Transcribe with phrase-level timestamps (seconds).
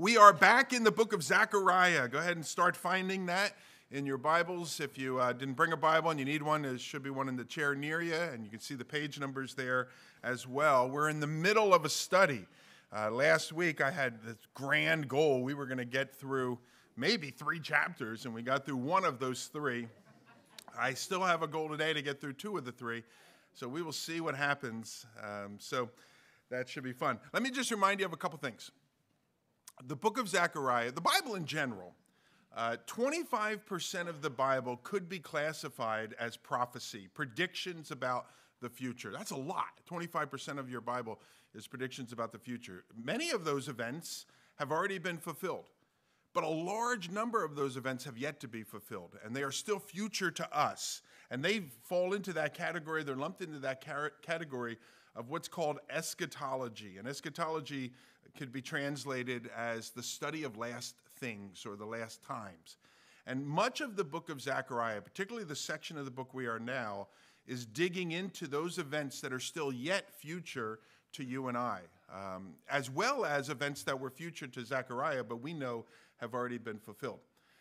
[0.00, 2.08] We are back in the book of Zechariah.
[2.08, 3.52] Go ahead and start finding that
[3.90, 4.80] in your Bibles.
[4.80, 7.28] If you uh, didn't bring a Bible and you need one, there should be one
[7.28, 9.88] in the chair near you, and you can see the page numbers there
[10.22, 10.88] as well.
[10.88, 12.46] We're in the middle of a study.
[12.90, 15.42] Uh, last week, I had this grand goal.
[15.42, 16.58] We were going to get through
[16.96, 19.86] maybe three chapters, and we got through one of those three.
[20.78, 23.02] I still have a goal today to get through two of the three,
[23.52, 25.04] so we will see what happens.
[25.22, 25.90] Um, so
[26.48, 27.20] that should be fun.
[27.34, 28.70] Let me just remind you of a couple things
[29.86, 31.94] the book of Zechariah, the Bible in general,
[32.54, 38.26] uh, 25% of the Bible could be classified as prophecy, predictions about
[38.60, 39.10] the future.
[39.10, 39.80] That's a lot.
[39.88, 41.20] 25% of your Bible
[41.54, 42.84] is predictions about the future.
[42.94, 44.26] Many of those events
[44.56, 45.70] have already been fulfilled,
[46.34, 49.52] but a large number of those events have yet to be fulfilled, and they are
[49.52, 51.02] still future to us.
[51.30, 53.84] And they fall into that category, they're lumped into that
[54.22, 54.76] category
[55.16, 56.98] of what's called eschatology.
[56.98, 57.92] And eschatology
[58.36, 62.76] could be translated as the study of last things or the last times.
[63.26, 66.58] And much of the book of Zechariah, particularly the section of the book we are
[66.58, 67.08] now,
[67.46, 70.80] is digging into those events that are still yet future
[71.12, 71.80] to you and I,
[72.12, 75.84] um, as well as events that were future to Zechariah, but we know
[76.18, 77.20] have already been fulfilled.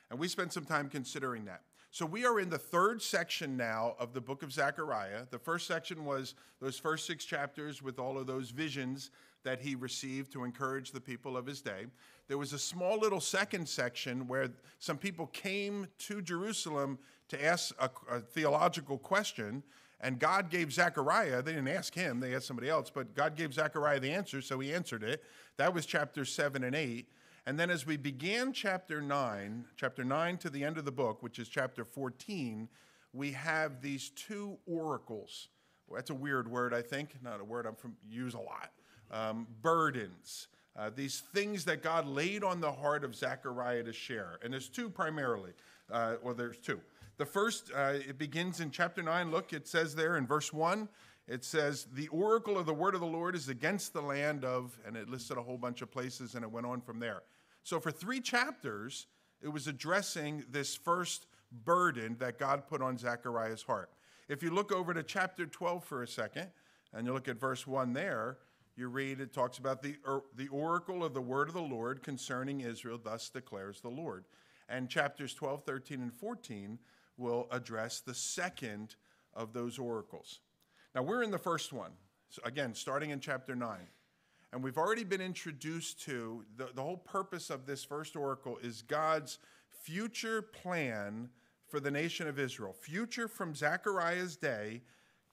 [0.09, 1.61] And we spent some time considering that.
[1.91, 5.25] So we are in the third section now of the book of Zechariah.
[5.31, 9.09] The first section was those first six chapters with all of those visions
[9.43, 11.85] that he received to encourage the people of his day.
[12.27, 17.73] There was a small little second section where some people came to Jerusalem to ask
[17.79, 19.63] a, a theological question,
[20.01, 23.53] and God gave Zechariah, they didn't ask him, they asked somebody else, but God gave
[23.53, 25.23] Zechariah the answer, so he answered it.
[25.57, 27.07] That was chapter 7 and 8.
[27.45, 31.23] And then as we began chapter 9, chapter 9 to the end of the book,
[31.23, 32.69] which is chapter 14,
[33.13, 35.49] we have these two oracles.
[35.91, 38.71] That's a weird word, I think, not a word I'm from use a lot
[39.11, 44.39] um, burdens, uh, these things that God laid on the heart of Zechariah to share.
[44.43, 45.52] And there's two primarily,
[45.91, 46.79] uh, well, there's two.
[47.17, 49.30] The first, uh, it begins in chapter 9.
[49.30, 50.87] Look, it says there in verse 1,
[51.27, 54.77] it says, The oracle of the word of the Lord is against the land of,
[54.86, 57.23] and it listed a whole bunch of places and it went on from there.
[57.64, 59.08] So for three chapters,
[59.41, 63.89] it was addressing this first burden that God put on Zechariah's heart.
[64.27, 66.47] If you look over to chapter 12 for a second,
[66.93, 68.37] and you look at verse 1 there,
[68.79, 72.01] you read it talks about the, or, the oracle of the word of the Lord
[72.01, 74.23] concerning Israel, thus declares the Lord.
[74.69, 76.79] And chapters 12, 13, and 14
[77.17, 78.95] will address the second
[79.33, 80.39] of those oracles.
[80.95, 81.91] Now we're in the first one,
[82.29, 83.77] so again, starting in chapter 9.
[84.51, 88.81] And we've already been introduced to the, the whole purpose of this first oracle is
[88.81, 89.37] God's
[89.83, 91.29] future plan
[91.67, 92.73] for the nation of Israel.
[92.73, 94.81] Future from Zechariah's day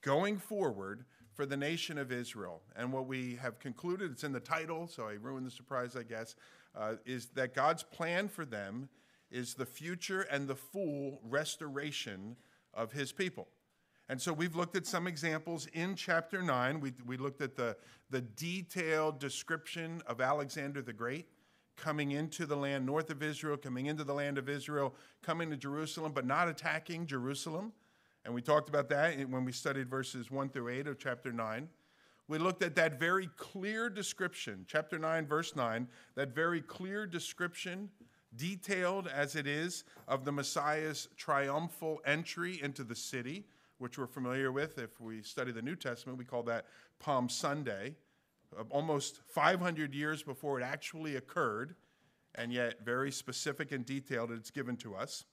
[0.02, 1.04] going forward
[1.36, 2.62] for the nation of Israel.
[2.74, 6.02] And what we have concluded, it's in the title, so I ruined the surprise, I
[6.02, 6.34] guess,
[6.74, 8.88] uh, is that God's plan for them
[9.30, 12.36] is the future and the full restoration
[12.72, 13.48] of his people.
[14.08, 16.80] And so we've looked at some examples in chapter 9.
[16.80, 17.76] We, we looked at the,
[18.08, 21.26] the detailed description of Alexander the Great
[21.76, 25.56] coming into the land north of Israel, coming into the land of Israel, coming to
[25.56, 27.72] Jerusalem, but not attacking Jerusalem.
[28.26, 31.68] And we talked about that when we studied verses 1 through 8 of chapter 9.
[32.26, 37.88] We looked at that very clear description, chapter 9, verse 9, that very clear description,
[38.34, 43.44] detailed as it is, of the Messiah's triumphal entry into the city,
[43.78, 44.76] which we're familiar with.
[44.76, 46.66] If we study the New Testament, we call that
[46.98, 47.94] Palm Sunday,
[48.70, 51.76] almost 500 years before it actually occurred,
[52.34, 55.26] and yet very specific and detailed it's given to us.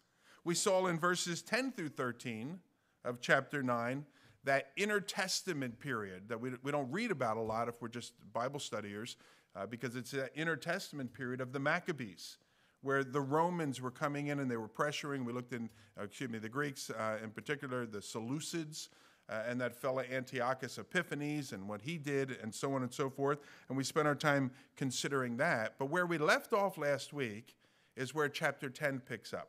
[0.44, 2.60] We saw in verses 10 through 13
[3.06, 4.06] of chapter 9,
[4.44, 8.60] that intertestament period that we, we don't read about a lot if we're just Bible
[8.60, 9.16] studiers,
[9.56, 12.38] uh, because it's an intertestament period of the Maccabees,
[12.82, 15.26] where the Romans were coming in and they were pressuring.
[15.26, 15.70] We looked in,
[16.00, 18.90] uh, excuse me, the Greeks, uh, in particular, the Seleucids.
[19.30, 23.10] Uh, and that fellow Antiochus Epiphanes and what he did, and so on and so
[23.10, 23.40] forth.
[23.70, 25.76] And we spent our time considering that.
[25.80, 27.56] But where we left off last week
[27.96, 29.48] is where chapter 10 picks up.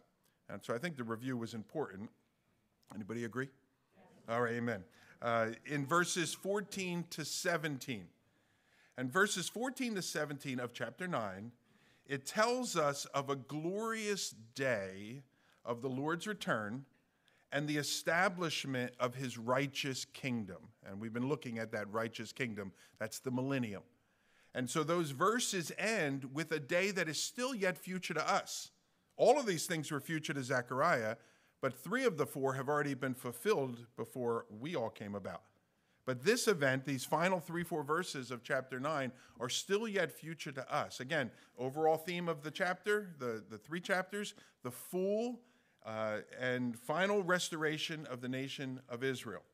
[0.49, 2.09] And so I think the review was important.
[2.95, 3.49] Anybody agree?
[4.29, 4.85] All right, amen.
[5.23, 8.07] Uh, in verses 14 to 17.
[8.97, 11.53] And verses 14 to 17 of chapter 9,
[12.07, 15.23] it tells us of a glorious day
[15.65, 16.85] of the Lord's return
[17.51, 20.59] and the establishment of his righteous kingdom.
[20.87, 22.73] And we've been looking at that righteous kingdom.
[22.99, 23.83] That's the millennium.
[24.55, 28.71] And so those verses end with a day that is still yet future to us.
[29.17, 31.17] All of these things were future to Zechariah,
[31.65, 35.45] but three of the four have already been fulfilled before we all came about.
[36.05, 40.53] But this event, these final three, four verses of chapter 9, are still yet future
[40.53, 41.01] to us.
[41.01, 45.41] Again, overall theme of the chapter, the, the three chapters, the full
[45.87, 49.45] uh, and final restoration of the nation of Israel.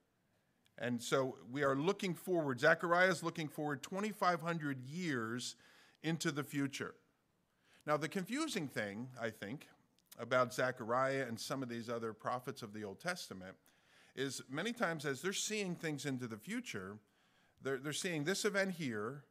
[0.79, 5.55] And so we are looking forward, Zechariah is looking forward 2,500 years
[6.03, 6.97] into the future.
[7.87, 9.69] Now, the confusing thing, I think,
[10.21, 13.57] about Zechariah and some of these other prophets of the Old Testament
[14.15, 16.99] is many times as they're seeing things into the future,
[17.63, 19.25] they're, they're seeing this event here,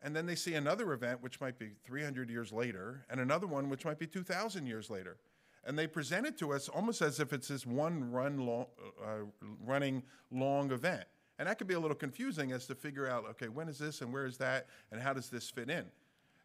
[0.00, 3.68] and then they see another event which might be 300 years later, and another one
[3.68, 5.16] which might be 2,000 years later.
[5.64, 8.66] And they present it to us almost as if it's this one run long,
[9.04, 9.24] uh,
[9.64, 11.04] running long event.
[11.38, 14.00] And that could be a little confusing as to figure out, okay, when is this
[14.00, 15.86] and where is that, and how does this fit in?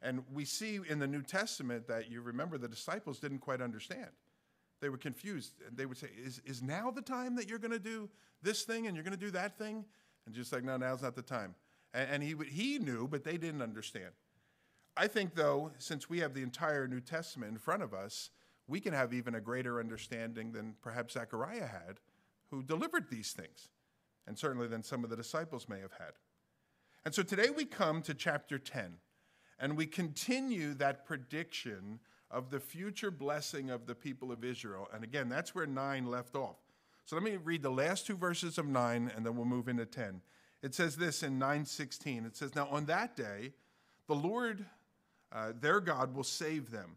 [0.04, 4.10] And we see in the New Testament that you remember the disciples didn't quite understand.
[4.82, 5.54] They were confused.
[5.66, 8.10] And They would say, Is, is now the time that you're going to do
[8.42, 9.86] this thing and you're going to do that thing?
[10.26, 11.56] And just like, No, now's not the time.
[11.94, 14.12] And, and he, he knew, but they didn't understand.
[14.96, 18.30] I think, though, since we have the entire New Testament in front of us,
[18.68, 22.00] we can have even a greater understanding than perhaps Zechariah had,
[22.52, 23.70] who delivered these things,
[24.28, 26.14] and certainly than some of the disciples may have had.
[27.06, 28.98] And so today we come to chapter 10,
[29.60, 32.00] and we continue that prediction
[32.32, 34.88] of the future blessing of the people of Israel.
[34.94, 36.58] And again, that's where 9 left off.
[37.06, 39.86] So let me read the last two verses of 9 and then we'll move into
[39.86, 40.22] 10.
[40.62, 42.26] It says this in 9:16.
[42.26, 43.54] It says, "Now on that day,
[44.08, 44.66] the Lord
[45.34, 46.96] uh, their God will save them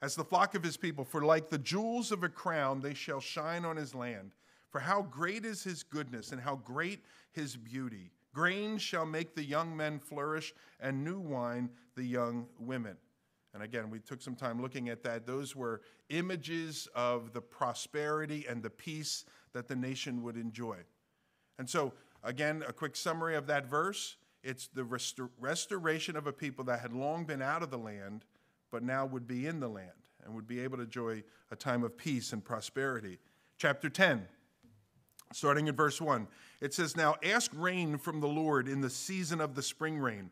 [0.00, 3.20] as the flock of his people, for like the jewels of a crown they shall
[3.20, 4.32] shine on his land.
[4.70, 8.12] For how great is his goodness and how great his beauty.
[8.34, 12.98] Grain shall make the young men flourish, and new wine the young women.
[13.54, 15.26] And again, we took some time looking at that.
[15.26, 20.78] Those were images of the prosperity and the peace that the nation would enjoy.
[21.58, 21.94] And so,
[22.24, 26.80] again, a quick summary of that verse it's the restor- restoration of a people that
[26.80, 28.26] had long been out of the land,
[28.70, 29.88] but now would be in the land
[30.22, 33.18] and would be able to enjoy a time of peace and prosperity.
[33.56, 34.28] Chapter 10,
[35.34, 36.26] starting in verse 1,
[36.60, 40.30] it says, Now ask rain from the Lord in the season of the spring rain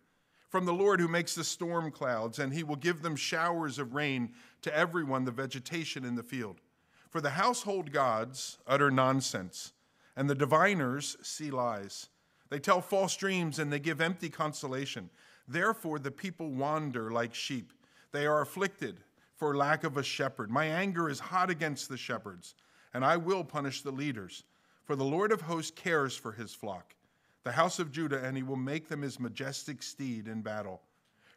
[0.53, 3.95] from the Lord who makes the storm clouds, and he will give them showers of
[3.95, 6.61] rain to everyone, the vegetation in the field.
[7.09, 9.73] For the household gods utter nonsense,
[10.15, 12.11] and the diviners see lies.
[12.51, 15.09] They tell false dreams and they give empty consolation.
[15.49, 17.73] Therefore, the people wander like sheep.
[18.13, 19.01] They are afflicted
[19.37, 20.51] for lack of a shepherd.
[20.51, 22.55] My anger is hot against the shepherds,
[22.93, 24.45] and I will punish the leaders.
[24.85, 26.95] For the Lord of hosts cares for his flock
[27.45, 30.81] the house of Judah, and he will make them his majestic steed in battle.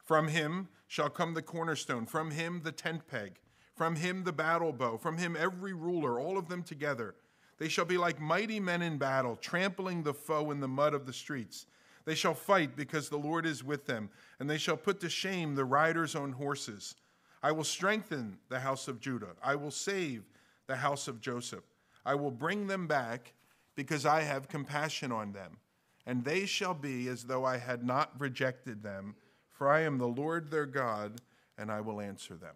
[0.03, 3.39] From him shall come the cornerstone, from him the tent peg,
[3.73, 7.15] from him the battle bow, from him every ruler, all of them together.
[7.57, 11.05] They shall be like mighty men in battle, trampling the foe in the mud of
[11.05, 11.65] the streets.
[12.05, 14.09] They shall fight because the Lord is with them,
[14.39, 16.95] and they shall put to shame the riders on horses.
[17.41, 19.35] I will strengthen the house of Judah.
[19.43, 20.23] I will save
[20.67, 21.63] the house of Joseph.
[22.05, 23.33] I will bring them back
[23.75, 25.57] because I have compassion on them
[26.05, 29.15] and they shall be as though I had not rejected them,
[29.49, 31.21] for I am the Lord their God,
[31.57, 32.55] and I will answer them.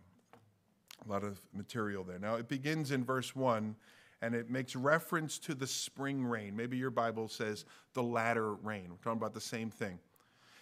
[1.05, 2.19] A lot of material there.
[2.19, 3.75] Now, it begins in verse 1,
[4.21, 6.55] and it makes reference to the spring rain.
[6.55, 8.89] Maybe your Bible says the latter rain.
[8.89, 9.97] We're talking about the same thing.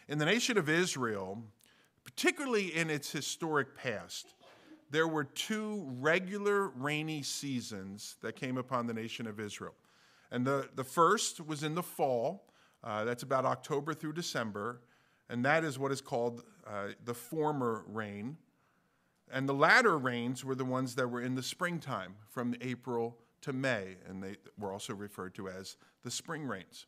[0.08, 1.44] In the nation of Israel,
[2.04, 4.36] particularly in its historic past,
[4.90, 9.76] there were two regular rainy seasons that came upon the nation of Israel.
[10.32, 12.46] And the, the first was in the fall,
[12.84, 14.82] uh, that's about October through December,
[15.30, 18.38] and that is what is called uh, the former rain.
[19.32, 23.54] And the latter rains were the ones that were in the springtime, from April to
[23.54, 26.86] May, and they were also referred to as the spring rains.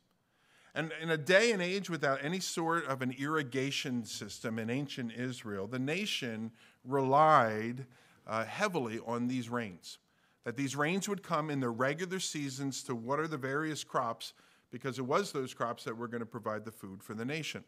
[0.80, 5.12] And in a day and age without any sort of an irrigation system in ancient
[5.12, 6.52] Israel, the nation
[6.86, 7.86] relied
[8.26, 9.98] uh, heavily on these rains.
[10.46, 14.32] That these rains would come in the regular seasons to water the various crops
[14.72, 17.66] because it was those crops that were going to provide the food for the nation.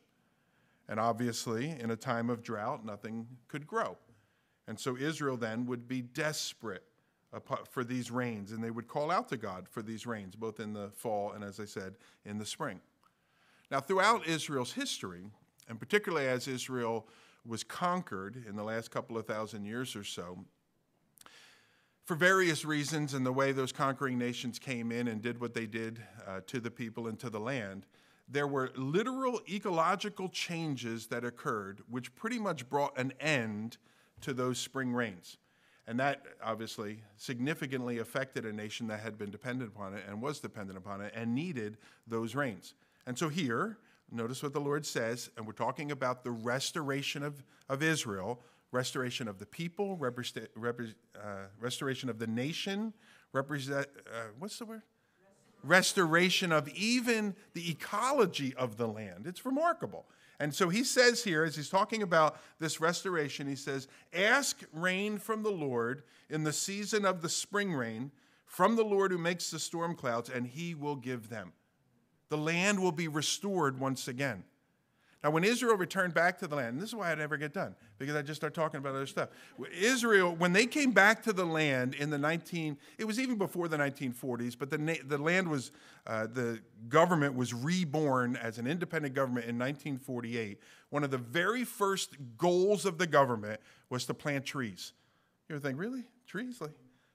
[0.88, 3.98] And obviously, in a time of drought, nothing could grow.
[4.70, 6.86] And so Israel then would be desperate
[7.70, 10.72] for these rains, and they would call out to God for these rains, both in
[10.72, 12.80] the fall and, as I said, in the spring.
[13.72, 15.24] Now, throughout Israel's history,
[15.70, 17.08] and particularly as Israel
[17.46, 20.44] was conquered in the last couple of thousand years or so,
[22.04, 25.66] for various reasons and the way those conquering nations came in and did what they
[25.66, 27.86] did uh, to the people and to the land,
[28.28, 33.78] there were literal ecological changes that occurred, which pretty much brought an end
[34.20, 35.38] to those spring rains.
[35.88, 40.40] And that obviously significantly affected a nation that had been dependent upon it and was
[40.40, 42.74] dependent upon it and needed those rains.
[43.05, 43.77] And so here,
[44.12, 48.41] notice what the Lord says, and we're talking about the restoration of, of Israel,
[48.72, 52.93] restoration of the people, repre- uh, restoration of the nation,
[53.34, 54.81] represent, uh, what's the word?
[55.63, 59.27] Restoration of even the ecology of the land.
[59.27, 60.05] It's remarkable.
[60.39, 65.20] And so he says here, as he's talking about this restoration, he says, Ask rain
[65.20, 68.12] from the Lord in the season of the spring rain,
[68.48, 71.53] from the Lord who makes the storm clouds, and he will give them.
[72.32, 74.46] The land will be restored once again.
[75.22, 77.76] Now, when Israel returned back to the land, this is why I never get done,
[77.98, 79.32] because I just start talking about other stuff.
[79.78, 83.68] Israel, when they came back to the land in the 19, it was even before
[83.68, 85.74] the 1940s, but the, the land was,
[86.08, 90.58] uh, the government was reborn as an independent government in 1948.
[90.90, 93.60] One of the very first goals of the government
[93.90, 94.94] was to plant trees.
[95.50, 96.06] You ever think, really?
[96.26, 96.62] Trees?
[96.62, 96.72] Like,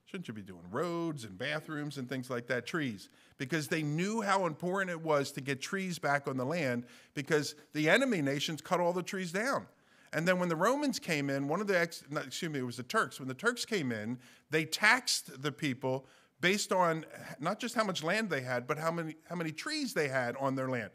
[0.07, 2.65] Shouldn't you be doing roads and bathrooms and things like that?
[2.65, 3.09] Trees.
[3.37, 7.55] Because they knew how important it was to get trees back on the land because
[7.73, 9.67] the enemy nations cut all the trees down.
[10.13, 12.77] And then when the Romans came in, one of the, ex, excuse me, it was
[12.77, 13.19] the Turks.
[13.19, 14.17] When the Turks came in,
[14.49, 16.05] they taxed the people
[16.39, 17.05] based on
[17.41, 20.37] not just how much land they had, but how many, how many trees they had
[20.37, 20.91] on their land.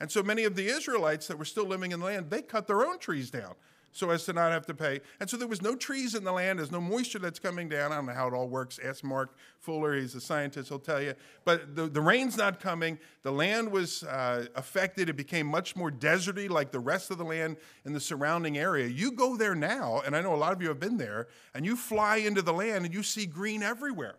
[0.00, 2.66] And so many of the Israelites that were still living in the land, they cut
[2.66, 3.54] their own trees down
[3.94, 5.00] so as to not have to pay.
[5.20, 6.58] And so there was no trees in the land.
[6.58, 7.92] There's no moisture that's coming down.
[7.92, 8.80] I don't know how it all works.
[8.84, 9.94] Ask Mark Fuller.
[9.94, 10.68] He's a scientist.
[10.68, 11.14] He'll tell you.
[11.44, 12.98] But the, the rain's not coming.
[13.22, 15.08] The land was uh, affected.
[15.08, 18.88] It became much more deserty like the rest of the land in the surrounding area.
[18.88, 21.64] You go there now, and I know a lot of you have been there, and
[21.64, 24.16] you fly into the land and you see green everywhere.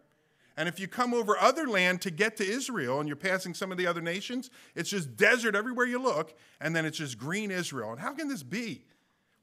[0.58, 3.74] And if you come over other land to get to Israel and you're passing some
[3.74, 7.52] of the other nations, it's just desert everywhere you look, and then it's just green
[7.52, 7.92] Israel.
[7.92, 8.86] And how can this be?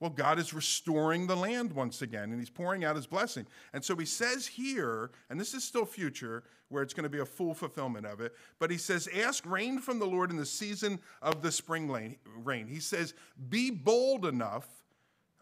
[0.02, 3.46] Well, God is restoring the land once again, and He's pouring out His blessing.
[3.72, 7.20] And so He says here, and this is still future, where it's going to be
[7.20, 10.44] a full fulfillment of it, but He says, Ask rain from the Lord in the
[10.44, 12.66] season of the spring rain.
[12.66, 13.14] He says,
[13.48, 14.66] Be bold enough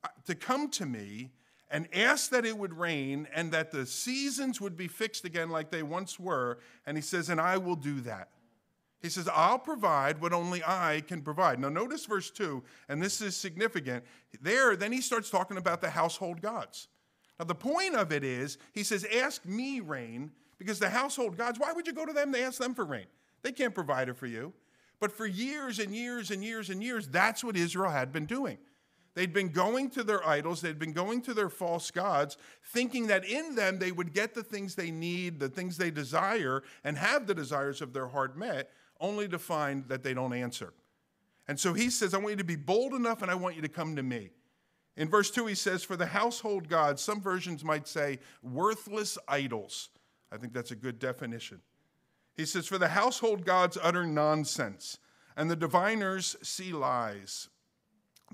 [0.04, 1.30] uh, to come to me
[1.70, 5.70] and ask that it would rain and that the seasons would be fixed again like
[5.70, 6.58] they once were.
[6.84, 8.28] And He says, And I will do that.
[9.00, 11.58] He says, I'll provide what only I can provide.
[11.58, 14.04] Now, notice verse 2, and this is significant.
[14.42, 16.88] There, then he starts talking about the household gods.
[17.38, 21.58] Now, the point of it is, he says, Ask me rain, because the household gods,
[21.58, 23.06] why would you go to them to ask them for rain?
[23.42, 24.52] They can't provide it for you.
[25.00, 28.58] But for years and years and years and years, that's what Israel had been doing.
[29.14, 33.24] They'd been going to their idols, they'd been going to their false gods, thinking that
[33.24, 37.26] in them they would get the things they need, the things they desire, and have
[37.26, 40.72] the desires of their heart met only to find that they don't answer.
[41.48, 43.62] And so he says, I want you to be bold enough and I want you
[43.62, 44.30] to come to me.
[44.96, 49.88] In verse 2, he says, For the household gods, some versions might say worthless idols.
[50.30, 51.60] I think that's a good definition.
[52.36, 54.98] He says, For the household gods utter nonsense,
[55.36, 57.48] and the diviners see lies.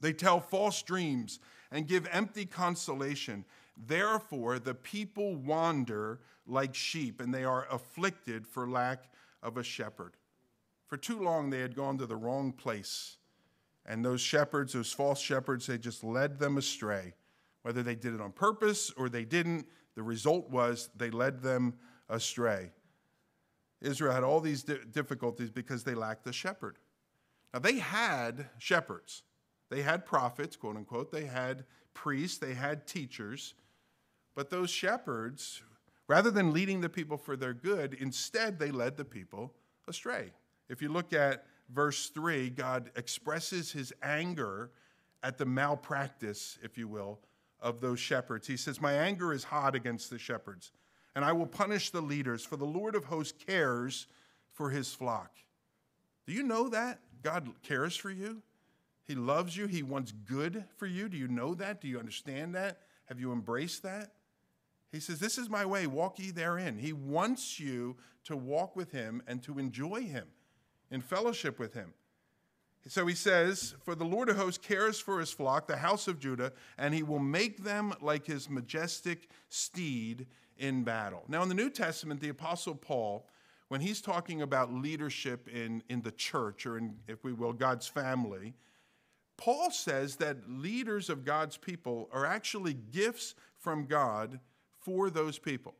[0.00, 3.44] They tell false dreams and give empty consolation.
[3.76, 9.04] Therefore, the people wander like sheep, and they are afflicted for lack
[9.42, 10.16] of a shepherd.
[10.86, 13.16] For too long, they had gone to the wrong place.
[13.84, 17.14] And those shepherds, those false shepherds, they just led them astray.
[17.62, 21.74] Whether they did it on purpose or they didn't, the result was they led them
[22.08, 22.70] astray.
[23.80, 26.78] Israel had all these difficulties because they lacked a shepherd.
[27.52, 29.22] Now, they had shepherds,
[29.70, 31.64] they had prophets, quote unquote, they had
[31.94, 33.54] priests, they had teachers,
[34.34, 35.62] but those shepherds,
[36.06, 39.54] rather than leading the people for their good, instead they led the people
[39.88, 40.32] astray.
[40.68, 44.70] If you look at verse 3, God expresses his anger
[45.22, 47.20] at the malpractice, if you will,
[47.60, 48.46] of those shepherds.
[48.46, 50.72] He says, My anger is hot against the shepherds,
[51.14, 54.06] and I will punish the leaders, for the Lord of hosts cares
[54.52, 55.30] for his flock.
[56.26, 57.00] Do you know that?
[57.22, 58.42] God cares for you.
[59.06, 59.66] He loves you.
[59.66, 61.08] He wants good for you.
[61.08, 61.80] Do you know that?
[61.80, 62.80] Do you understand that?
[63.06, 64.12] Have you embraced that?
[64.90, 66.78] He says, This is my way, walk ye therein.
[66.78, 70.26] He wants you to walk with him and to enjoy him
[70.90, 71.92] in fellowship with him.
[72.88, 76.20] So he says, For the Lord of hosts cares for his flock, the house of
[76.20, 80.26] Judah, and he will make them like his majestic steed
[80.56, 81.24] in battle.
[81.28, 83.26] Now, in the New Testament, the Apostle Paul,
[83.68, 87.88] when he's talking about leadership in, in the church, or in, if we will, God's
[87.88, 88.54] family,
[89.36, 94.38] Paul says that leaders of God's people are actually gifts from God
[94.78, 95.74] for those people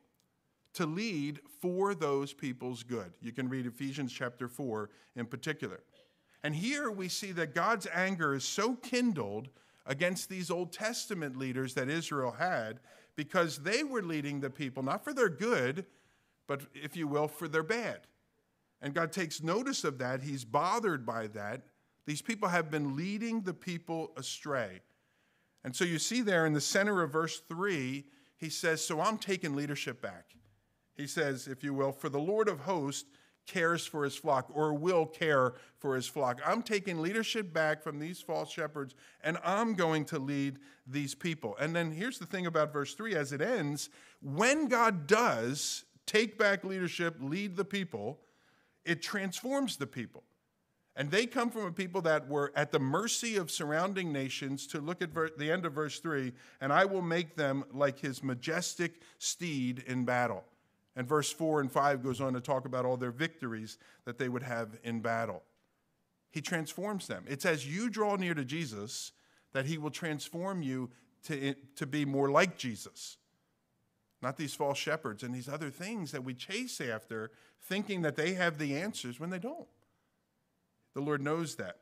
[0.77, 3.11] to lead for those people's good.
[3.21, 5.81] You can read Ephesians chapter 4 in particular.
[6.43, 9.49] And here we see that God's anger is so kindled
[9.87, 12.79] against these Old Testament leaders that Israel had
[13.15, 15.85] because they were leading the people not for their good,
[16.45, 18.01] but if you will, for their bad.
[18.79, 20.21] And God takes notice of that.
[20.21, 21.63] He's bothered by that.
[22.05, 24.81] These people have been leading the people astray.
[25.63, 28.05] And so you see there in the center of verse 3,
[28.37, 30.36] he says, So I'm taking leadership back.
[30.97, 33.05] He says, if you will, for the Lord of hosts
[33.45, 36.41] cares for his flock or will care for his flock.
[36.45, 41.55] I'm taking leadership back from these false shepherds and I'm going to lead these people.
[41.59, 43.89] And then here's the thing about verse 3 as it ends
[44.21, 48.19] when God does take back leadership, lead the people,
[48.85, 50.23] it transforms the people.
[50.95, 54.81] And they come from a people that were at the mercy of surrounding nations to
[54.81, 58.23] look at ver- the end of verse 3 and I will make them like his
[58.23, 60.43] majestic steed in battle.
[60.97, 64.29] And verse 4 and 5 goes on to talk about all their victories that they
[64.29, 65.43] would have in battle.
[66.31, 67.23] He transforms them.
[67.27, 69.11] It's as you draw near to Jesus
[69.53, 70.89] that he will transform you
[71.25, 73.17] to, to be more like Jesus.
[74.23, 77.29] Not these false shepherds and these other things that we chase after,
[77.61, 79.67] thinking that they have the answers when they don't.
[80.95, 81.77] The Lord knows that.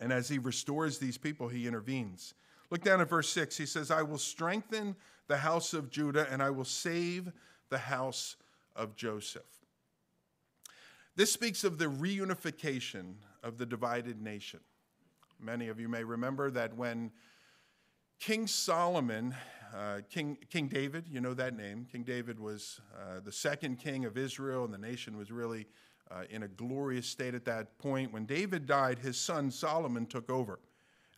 [0.00, 2.32] And as he restores these people, he intervenes.
[2.70, 3.58] Look down at verse 6.
[3.58, 4.96] He says, I will strengthen
[5.28, 7.30] the house of Judah and I will save
[7.68, 8.36] the house
[8.74, 9.42] of Joseph.
[11.16, 14.60] This speaks of the reunification of the divided nation.
[15.40, 17.10] Many of you may remember that when
[18.20, 19.34] King Solomon,
[19.74, 24.04] uh, King, king David, you know that name, King David was uh, the second king
[24.04, 25.66] of Israel, and the nation was really
[26.10, 28.12] uh, in a glorious state at that point.
[28.12, 30.58] When David died, his son Solomon took over.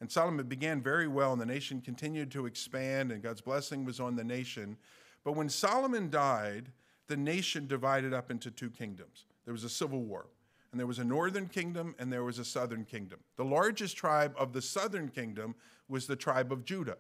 [0.01, 3.99] And Solomon began very well, and the nation continued to expand, and God's blessing was
[3.99, 4.77] on the nation.
[5.25, 6.73] But when Solomon died,
[7.07, 9.25] the nation divided up into two kingdoms.
[9.45, 10.27] There was a civil war,
[10.71, 13.19] and there was a northern kingdom and there was a southern kingdom.
[13.37, 15.55] The largest tribe of the southern kingdom
[15.89, 16.99] was the tribe of Judah.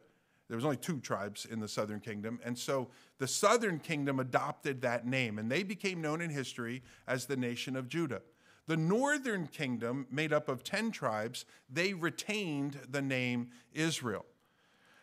[0.48, 4.80] There was only two tribes in the southern kingdom, and so the southern kingdom adopted
[4.80, 8.22] that name, and they became known in history as the nation of Judah.
[8.66, 14.24] The northern kingdom, made up of 10 tribes, they retained the name Israel.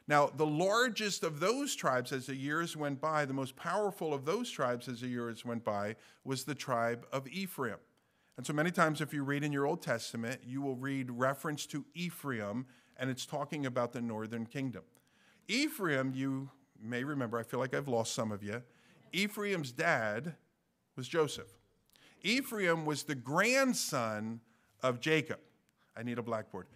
[0.08, 4.24] Now, the largest of those tribes as the years went by, the most powerful of
[4.24, 7.78] those tribes as the years went by, was the tribe of Ephraim.
[8.38, 11.66] And so many times, if you read in your Old Testament, you will read reference
[11.68, 12.66] to Ephraim,
[12.98, 14.84] and it's talking about the northern kingdom.
[15.48, 16.50] Ephraim, you
[16.82, 18.62] may remember, I feel like I've lost some of you.
[19.12, 20.36] Ephraim's dad
[20.96, 21.48] was Joseph.
[22.22, 24.42] Ephraim was the grandson
[24.84, 25.40] of Jacob.
[25.96, 26.68] I need a blackboard.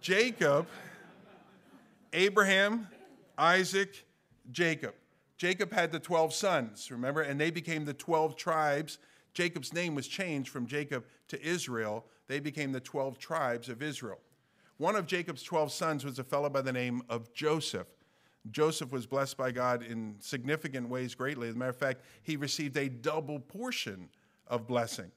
[0.00, 0.66] Jacob
[2.12, 2.88] Abraham,
[3.38, 4.04] Isaac,
[4.50, 4.94] Jacob.
[5.36, 7.22] Jacob had the 12 sons, remember?
[7.22, 8.98] And they became the 12 tribes.
[9.32, 12.04] Jacob's name was changed from Jacob to Israel.
[12.26, 14.18] They became the 12 tribes of Israel.
[14.76, 17.88] One of Jacob's 12 sons was a fellow by the name of Joseph.
[18.50, 21.48] Joseph was blessed by God in significant ways greatly.
[21.48, 24.08] As a matter of fact, he received a double portion
[24.46, 25.10] of blessing.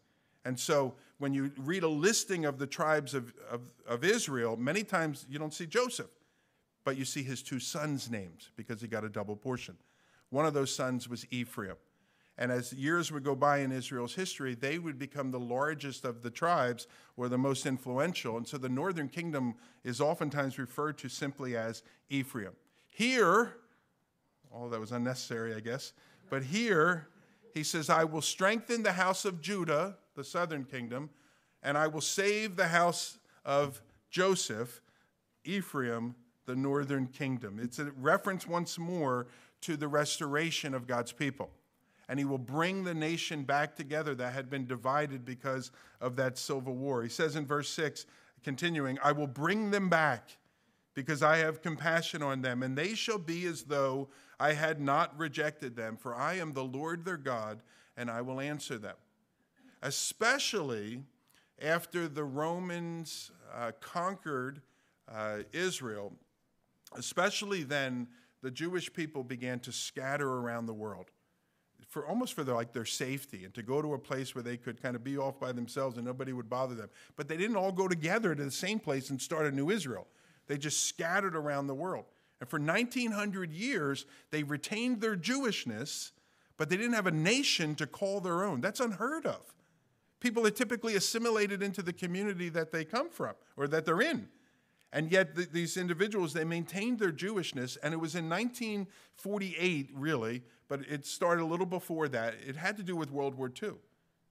[0.45, 4.83] And so when you read a listing of the tribes of, of, of Israel, many
[4.83, 6.11] times you don't see Joseph
[6.83, 9.75] but you see his two sons' names because he got a double portion.
[10.29, 11.75] One of those sons was Ephraim.
[12.37, 16.23] And as years would go by in Israel's history, they would become the largest of
[16.23, 18.37] the tribes or the most influential.
[18.37, 22.53] And so the northern kingdom is oftentimes referred to simply as Ephraim.
[22.87, 23.57] Here,
[24.51, 25.93] oh, that was unnecessary, I guess,
[26.29, 27.07] but here
[27.53, 31.11] he says, I will strengthen the house of Judah, the southern kingdom,
[31.61, 34.81] and I will save the house of Joseph,
[35.45, 37.59] Ephraim, the northern kingdom.
[37.61, 39.27] It's a reference once more
[39.61, 41.49] to the restoration of God's people.
[42.09, 46.37] And he will bring the nation back together that had been divided because of that
[46.37, 47.01] civil war.
[47.01, 48.05] He says in verse 6,
[48.43, 50.37] continuing, I will bring them back
[50.93, 55.17] because I have compassion on them, and they shall be as though I had not
[55.17, 57.61] rejected them, for I am the Lord their God,
[57.97, 58.95] and I will answer them.
[59.81, 61.01] Especially
[61.61, 64.61] after the Romans uh, conquered
[65.11, 66.13] uh, Israel,
[66.97, 68.07] especially then,
[68.41, 71.11] the Jewish people began to scatter around the world
[71.93, 74.57] for almost for their, like their safety and to go to a place where they
[74.57, 76.89] could kind of be off by themselves and nobody would bother them.
[77.15, 80.07] But they didn't all go together to the same place and start a new Israel.
[80.47, 82.05] They just scattered around the world.
[82.39, 86.11] And for 1900 years, they retained their Jewishness,
[86.57, 88.59] but they didn't have a nation to call their own.
[88.59, 89.53] That's unheard of.
[90.19, 94.29] People are typically assimilated into the community that they come from or that they're in.
[94.93, 100.43] And yet, th- these individuals, they maintained their Jewishness, and it was in 1948, really,
[100.69, 102.35] but it started a little before that.
[102.47, 103.71] It had to do with World War II.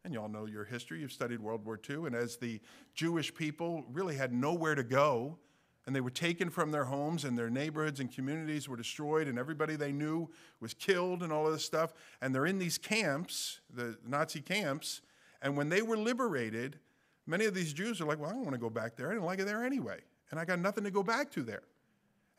[0.04, 2.06] And you all know your history, you've studied World War II.
[2.06, 2.60] And as the
[2.94, 5.36] Jewish people really had nowhere to go,
[5.84, 9.40] and they were taken from their homes, and their neighborhoods and communities were destroyed, and
[9.40, 11.92] everybody they knew was killed, and all of this stuff.
[12.20, 15.02] And they're in these camps, the Nazi camps,
[15.40, 16.78] And when they were liberated,
[17.26, 19.08] many of these Jews are like, well, I don't want to go back there.
[19.08, 19.98] I didn't like it there anyway.
[20.32, 21.62] And I got nothing to go back to there.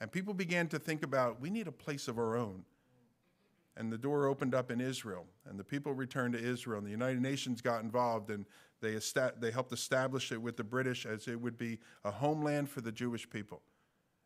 [0.01, 2.65] And people began to think about, we need a place of our own.
[3.77, 6.91] And the door opened up in Israel, and the people returned to Israel, and the
[6.91, 8.45] United Nations got involved, and
[8.81, 8.99] they,
[9.39, 12.91] they helped establish it with the British as it would be a homeland for the
[12.91, 13.61] Jewish people.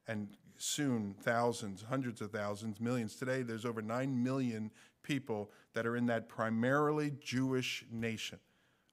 [0.07, 3.15] And soon, thousands, hundreds of thousands, millions.
[3.15, 4.71] Today, there's over 9 million
[5.03, 8.39] people that are in that primarily Jewish nation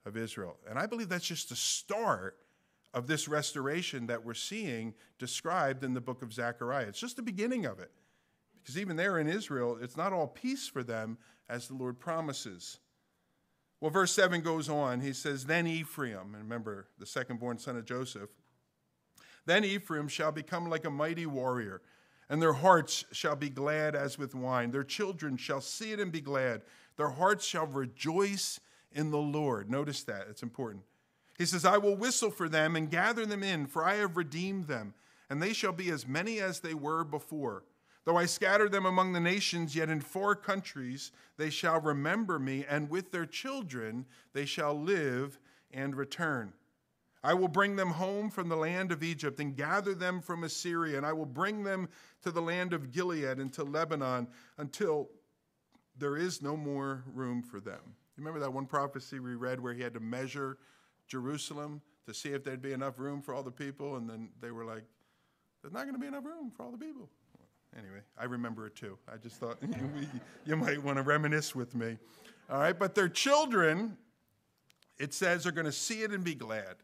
[0.05, 0.57] of Israel.
[0.69, 2.37] And I believe that's just the start
[2.95, 6.87] of this restoration that we're seeing described in the book of Zechariah.
[6.87, 7.91] It's just the beginning of it.
[8.55, 11.17] Because even there in Israel, it's not all peace for them
[11.49, 12.79] as the Lord promises.
[13.81, 15.01] Well, verse 7 goes on.
[15.01, 18.29] He says, Then Ephraim, and remember, the second born son of Joseph,
[19.45, 21.81] then Ephraim shall become like a mighty warrior,
[22.29, 24.71] and their hearts shall be glad as with wine.
[24.71, 26.61] Their children shall see it and be glad.
[26.95, 28.59] Their hearts shall rejoice
[28.93, 29.69] in the Lord.
[29.69, 30.83] Notice that, it's important.
[31.37, 34.67] He says, I will whistle for them and gather them in, for I have redeemed
[34.67, 34.93] them,
[35.29, 37.63] and they shall be as many as they were before.
[38.05, 42.63] Though I scatter them among the nations, yet in four countries they shall remember me,
[42.69, 45.39] and with their children they shall live
[45.71, 46.53] and return.
[47.23, 50.97] I will bring them home from the land of Egypt and gather them from Assyria,
[50.97, 51.89] and I will bring them
[52.21, 54.27] to the land of Gilead and to Lebanon
[54.59, 55.09] until
[55.97, 57.81] there is no more room for them.
[58.15, 60.59] Remember that one prophecy we read where he had to measure
[61.07, 64.51] Jerusalem to see if there'd be enough room for all the people, and then they
[64.51, 64.83] were like,
[65.61, 67.09] There's not going to be enough room for all the people.
[67.77, 68.97] Anyway, I remember it too.
[69.11, 69.57] I just thought
[70.45, 71.97] you might want to reminisce with me.
[72.49, 73.97] All right, but their children,
[74.97, 76.75] it says, are going to see it and be glad.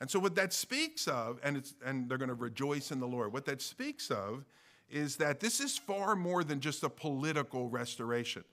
[0.00, 3.06] And so, what that speaks of, and, it's, and they're going to rejoice in the
[3.06, 4.44] Lord, what that speaks of
[4.90, 8.44] is that this is far more than just a political restoration.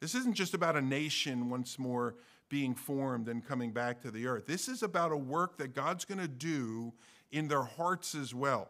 [0.00, 2.16] This isn't just about a nation once more
[2.50, 4.44] being formed and coming back to the earth.
[4.44, 6.92] This is about a work that God's going to do
[7.32, 8.68] in their hearts as well,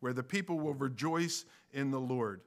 [0.00, 2.42] where the people will rejoice in the Lord.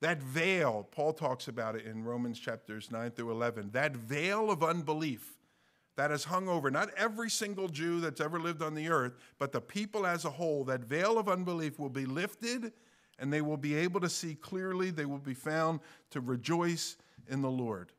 [0.00, 4.62] That veil, Paul talks about it in Romans chapters 9 through 11, that veil of
[4.62, 5.38] unbelief
[5.96, 9.50] that has hung over not every single Jew that's ever lived on the earth, but
[9.50, 12.72] the people as a whole, that veil of unbelief will be lifted
[13.18, 14.90] and they will be able to see clearly.
[14.90, 16.96] They will be found to rejoice
[17.28, 17.90] in the Lord.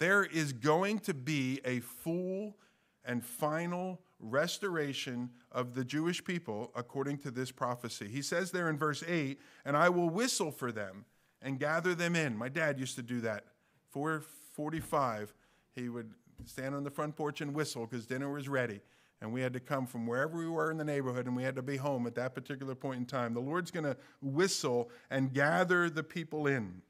[0.00, 2.56] There is going to be a full
[3.04, 8.08] and final restoration of the Jewish people according to this prophecy.
[8.08, 11.04] He says there in verse 8, and I will whistle for them
[11.42, 12.34] and gather them in.
[12.34, 13.44] My dad used to do that.
[13.90, 15.34] 445,
[15.74, 16.12] he would
[16.46, 18.80] stand on the front porch and whistle because dinner was ready.
[19.20, 21.56] And we had to come from wherever we were in the neighborhood and we had
[21.56, 23.34] to be home at that particular point in time.
[23.34, 26.80] The Lord's going to whistle and gather the people in.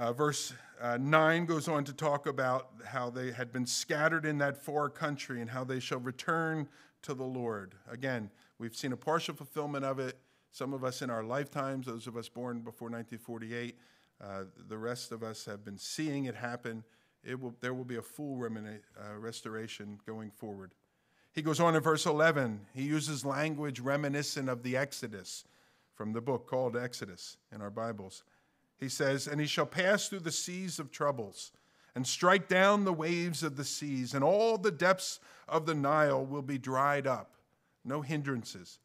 [0.00, 4.38] Uh, verse uh, 9 goes on to talk about how they had been scattered in
[4.38, 6.66] that far country and how they shall return
[7.02, 7.74] to the Lord.
[7.86, 10.16] Again, we've seen a partial fulfillment of it.
[10.52, 13.76] Some of us in our lifetimes, those of us born before 1948,
[14.24, 16.82] uh, the rest of us have been seeing it happen.
[17.22, 20.72] It will, there will be a full uh, restoration going forward.
[21.34, 22.60] He goes on in verse 11.
[22.72, 25.44] He uses language reminiscent of the Exodus
[25.94, 28.24] from the book called Exodus in our Bibles.
[28.80, 31.52] He says, And he shall pass through the seas of troubles
[31.94, 36.24] and strike down the waves of the seas, and all the depths of the Nile
[36.24, 37.34] will be dried up,
[37.84, 38.78] no hindrances.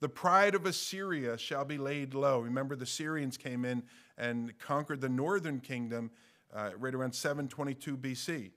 [0.00, 2.40] The pride of Assyria shall be laid low.
[2.40, 3.82] Remember, the Assyrians came in
[4.18, 6.10] and conquered the northern kingdom
[6.54, 8.50] uh, right around 722 BC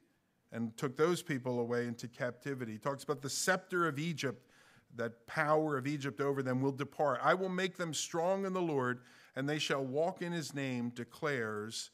[0.51, 2.73] and took those people away into captivity.
[2.73, 4.47] He talks about the scepter of Egypt,
[4.95, 7.19] that power of Egypt over them will depart.
[7.21, 9.01] I will make them strong in the Lord
[9.39, 11.91] and they shall walk in his name, declares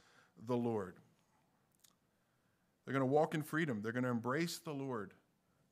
[0.48, 0.96] the Lord.
[2.84, 3.84] They're going to walk in freedom.
[3.84, 5.14] They're going to embrace the Lord.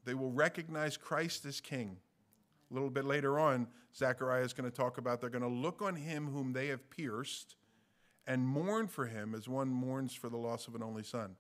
[0.06, 1.98] They will recognize Christ as king.
[2.70, 5.82] A little bit later on, Zechariah is going to talk about they're going to look
[5.82, 7.56] on him whom they have pierced
[8.28, 11.36] and mourn for him as one mourns for the loss of an only son.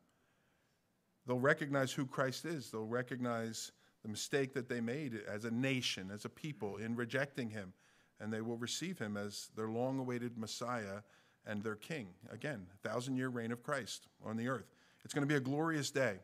[1.28, 2.72] They'll recognize who Christ is.
[2.72, 7.52] They'll recognize the mistake that they made as a nation, as a people, in rejecting
[7.52, 7.72] him
[8.24, 11.02] and they will receive him as their long awaited Messiah
[11.46, 12.08] and their king.
[12.32, 14.74] Again, thousand year reign of Christ on the earth.
[15.04, 16.20] It's going to be a glorious day.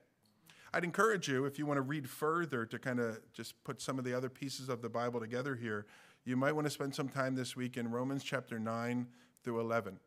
[0.73, 3.99] I'd encourage you, if you want to read further, to kind of just put some
[3.99, 5.88] of the other pieces of the Bible together here.
[6.23, 9.07] You might want to spend some time this week in Romans chapter 9
[9.43, 9.99] through 11,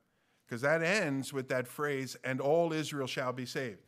[0.46, 3.84] because that ends with that phrase, and all Israel shall be saved.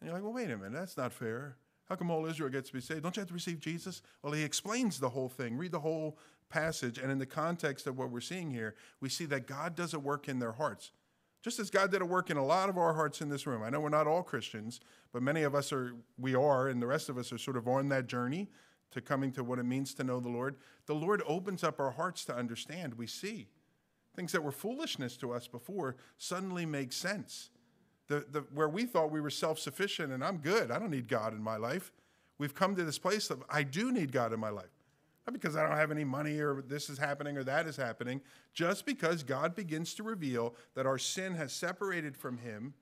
[0.00, 1.56] And you're like, well, wait a minute, that's not fair.
[1.88, 3.02] How come all Israel gets to be saved?
[3.02, 4.02] Don't you have to receive Jesus?
[4.22, 5.56] Well, he explains the whole thing.
[5.56, 6.98] Read the whole passage.
[6.98, 9.98] And in the context of what we're seeing here, we see that God does a
[9.98, 10.92] work in their hearts.
[11.42, 13.62] Just as God did a work in a lot of our hearts in this room.
[13.62, 14.80] I know we're not all Christians,
[15.12, 17.68] but many of us are, we are, and the rest of us are sort of
[17.68, 18.48] on that journey
[18.90, 20.56] to coming to what it means to know the Lord.
[20.86, 22.94] The Lord opens up our hearts to understand.
[22.94, 23.48] We see
[24.16, 27.50] things that were foolishness to us before suddenly make sense.
[28.08, 31.08] The, the, where we thought we were self sufficient and I'm good, I don't need
[31.08, 31.92] God in my life.
[32.38, 34.75] We've come to this place of I do need God in my life.
[35.26, 38.20] Not because I don't have any money or this is happening or that is happening,
[38.54, 42.74] just because God begins to reveal that our sin has separated from Him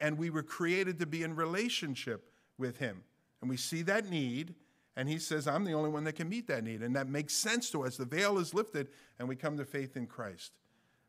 [0.00, 3.02] and we were created to be in relationship with Him.
[3.40, 4.54] And we see that need,
[4.96, 6.82] and He says, I'm the only one that can meet that need.
[6.82, 7.96] And that makes sense to us.
[7.96, 10.52] The veil is lifted, and we come to faith in Christ.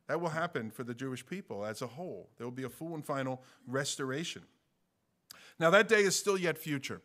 [0.07, 2.29] That will happen for the Jewish people as a whole.
[2.37, 4.43] There will be a full and final restoration.
[5.57, 7.01] Now, that day is still yet future.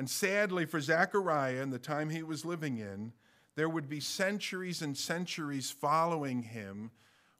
[0.00, 3.12] And sadly for Zechariah and the time he was living in,
[3.54, 6.90] there would be centuries and centuries following him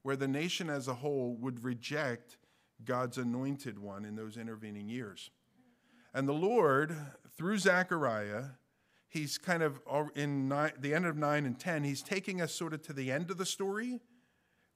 [0.02, 2.36] where the nation as a whole would reject
[2.84, 5.30] God's anointed one in those intervening years.
[6.12, 6.94] And the Lord,
[7.34, 8.44] through Zechariah,
[9.08, 9.80] he's kind of
[10.14, 13.10] in nine, the end of 9 and 10, he's taking us sort of to the
[13.10, 14.00] end of the story.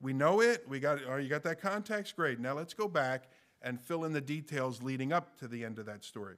[0.00, 0.64] We know it.
[0.66, 2.16] We got, oh, you got that context?
[2.16, 2.40] Great.
[2.40, 3.28] Now let's go back
[3.60, 6.36] and fill in the details leading up to the end of that story.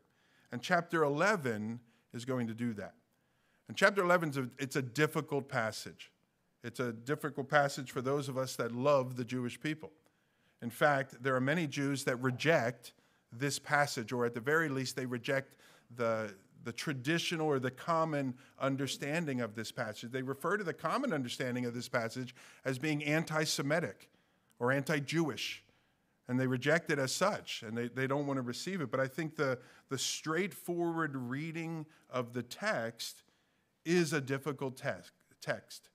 [0.53, 1.81] And chapter 11
[2.13, 2.95] is going to do that.
[3.69, 6.13] And chapter 11 is a, it's a difficult passage.
[6.63, 9.93] It's a difficult passage for those of us that love the Jewish people.
[10.63, 12.93] In fact, there are many Jews that reject
[13.33, 15.57] this passage, or at the very least, they reject
[15.95, 20.11] the, the traditional or the common understanding of this passage.
[20.11, 24.09] They refer to the common understanding of this passage as being anti Semitic
[24.59, 25.63] or anti Jewish
[26.29, 28.91] and they reject it as such and they, they don't want to receive it.
[28.91, 29.59] But I think the,
[29.89, 33.23] the straightforward reading of the text
[33.85, 35.91] is a difficult text, text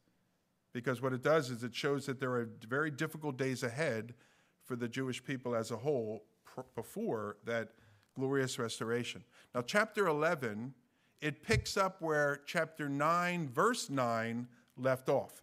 [0.74, 4.14] because what it does is it shows that there are very difficult days ahead
[4.64, 7.70] for the Jewish people as a whole pr- before that
[8.16, 9.24] glorious restoration.
[9.54, 10.74] Now, chapter 11,
[11.22, 15.42] it picks up where chapter 9, verse 9 left off.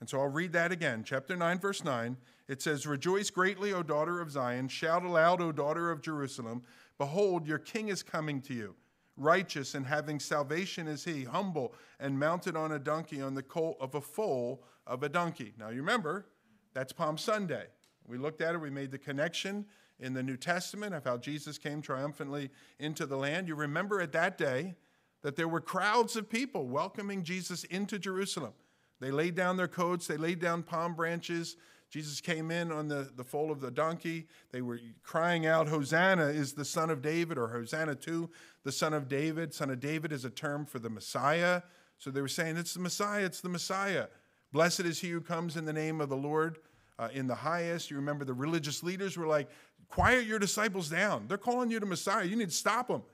[0.00, 1.02] And so I'll read that again.
[1.04, 2.16] Chapter 9, verse 9.
[2.48, 4.68] It says, Rejoice greatly, O daughter of Zion.
[4.68, 6.62] Shout aloud, O daughter of Jerusalem.
[6.98, 8.74] Behold, your king is coming to you.
[9.16, 13.76] Righteous and having salvation is he, humble and mounted on a donkey, on the colt
[13.80, 15.54] of a foal of a donkey.
[15.58, 16.26] Now you remember,
[16.74, 17.66] that's Palm Sunday.
[18.06, 19.66] We looked at it, we made the connection
[20.00, 23.48] in the New Testament of how Jesus came triumphantly into the land.
[23.48, 24.74] You remember at that day
[25.22, 28.52] that there were crowds of people welcoming Jesus into Jerusalem.
[29.00, 31.56] They laid down their coats, they laid down palm branches,
[31.94, 34.26] Jesus came in on the, the foal of the donkey.
[34.50, 38.28] They were crying out, Hosanna is the son of David, or Hosanna to
[38.64, 39.54] the son of David.
[39.54, 41.62] Son of David is a term for the Messiah.
[41.98, 44.08] So they were saying, It's the Messiah, it's the Messiah.
[44.50, 46.58] Blessed is he who comes in the name of the Lord
[46.98, 47.92] uh, in the highest.
[47.92, 49.48] You remember the religious leaders were like,
[49.86, 51.28] Quiet your disciples down.
[51.28, 52.24] They're calling you to Messiah.
[52.24, 53.04] You need to stop them.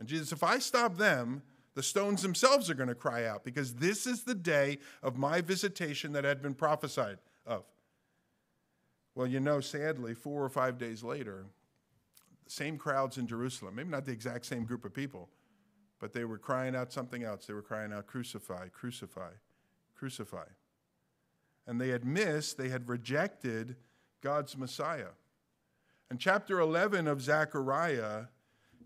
[0.00, 1.42] And Jesus, if I stop them,
[1.76, 5.42] the stones themselves are going to cry out because this is the day of my
[5.42, 7.62] visitation that had been prophesied of.
[9.16, 11.46] Well, you know, sadly, four or five days later,
[12.46, 15.30] same crowds in Jerusalem, maybe not the exact same group of people,
[15.98, 17.46] but they were crying out something else.
[17.46, 19.30] They were crying out, Crucify, crucify,
[19.94, 20.44] crucify.
[21.66, 23.76] And they had missed, they had rejected
[24.20, 25.14] God's Messiah.
[26.10, 28.26] And chapter 11 of Zechariah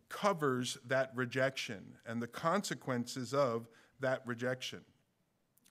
[0.08, 4.82] covers that rejection and the consequences of that rejection.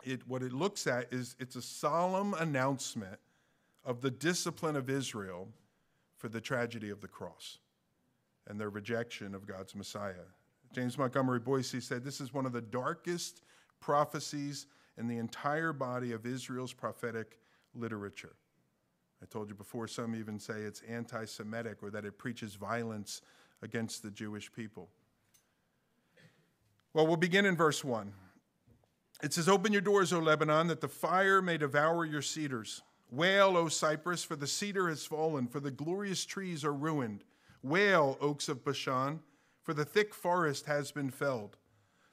[0.03, 3.19] It, what it looks at is it's a solemn announcement
[3.85, 5.47] of the discipline of Israel
[6.17, 7.59] for the tragedy of the cross
[8.47, 10.25] and their rejection of God's Messiah.
[10.73, 13.41] James Montgomery Boice said this is one of the darkest
[13.79, 17.39] prophecies in the entire body of Israel's prophetic
[17.73, 18.35] literature.
[19.21, 23.21] I told you before, some even say it's anti Semitic or that it preaches violence
[23.61, 24.89] against the Jewish people.
[26.93, 28.11] Well, we'll begin in verse 1.
[29.21, 32.81] It says, Open your doors, O Lebanon, that the fire may devour your cedars.
[33.11, 37.23] Wail, O cypress, for the cedar has fallen, for the glorious trees are ruined.
[37.63, 39.19] Wail, oaks of Bashan,
[39.63, 41.57] for the thick forest has been felled.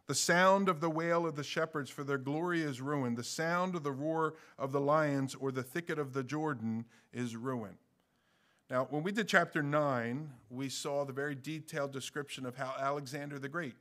[0.07, 3.17] The sound of the wail of the shepherds, for their glory is ruined.
[3.17, 7.37] The sound of the roar of the lions, or the thicket of the Jordan, is
[7.37, 7.79] ruined.
[8.71, 13.39] Now, when we did chapter 9, we saw the very detailed description of how Alexander
[13.39, 13.75] the Great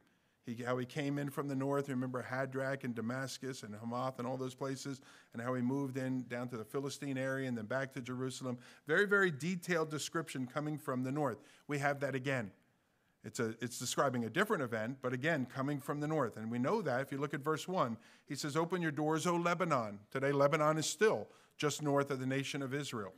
[0.46, 1.90] he, how he came in from the north.
[1.90, 5.02] Remember Hadrach and Damascus and Hamath and all those places,
[5.34, 8.58] and how he moved in down to the Philistine area and then back to Jerusalem.
[8.88, 11.38] Very, very detailed description coming from the north.
[11.68, 12.52] We have that again.
[13.24, 16.38] It's, a, it's describing a different event, but again, coming from the north.
[16.38, 19.26] And we know that if you look at verse 1, he says, Open your doors,
[19.26, 19.98] O Lebanon.
[20.12, 21.28] Today, Lebanon is still
[21.58, 23.14] just north of the nation of Israel.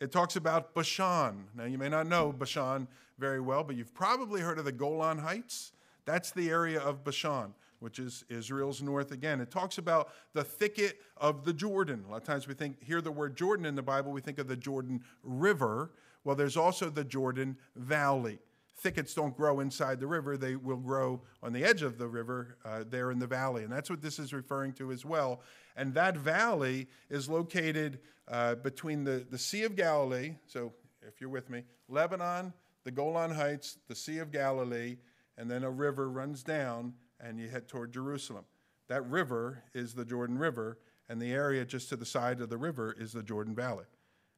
[0.00, 1.44] It talks about Bashan.
[1.54, 5.18] Now, you may not know Bashan very well, but you've probably heard of the Golan
[5.18, 5.72] Heights.
[6.04, 9.40] That's the area of Bashan, which is Israel's north again.
[9.40, 12.04] It talks about the thicket of the Jordan.
[12.06, 14.38] A lot of times we think, hear the word Jordan in the Bible, we think
[14.38, 15.92] of the Jordan River.
[16.24, 18.38] Well, there's also the Jordan Valley.
[18.76, 22.56] Thickets don't grow inside the river, they will grow on the edge of the river
[22.64, 23.62] uh, there in the valley.
[23.62, 25.42] And that's what this is referring to as well.
[25.76, 30.72] And that valley is located uh, between the, the Sea of Galilee, so
[31.06, 32.52] if you're with me, Lebanon,
[32.84, 34.96] the Golan Heights, the Sea of Galilee,
[35.36, 38.44] and then a river runs down and you head toward Jerusalem.
[38.88, 42.56] That river is the Jordan River, and the area just to the side of the
[42.56, 43.84] river is the Jordan Valley.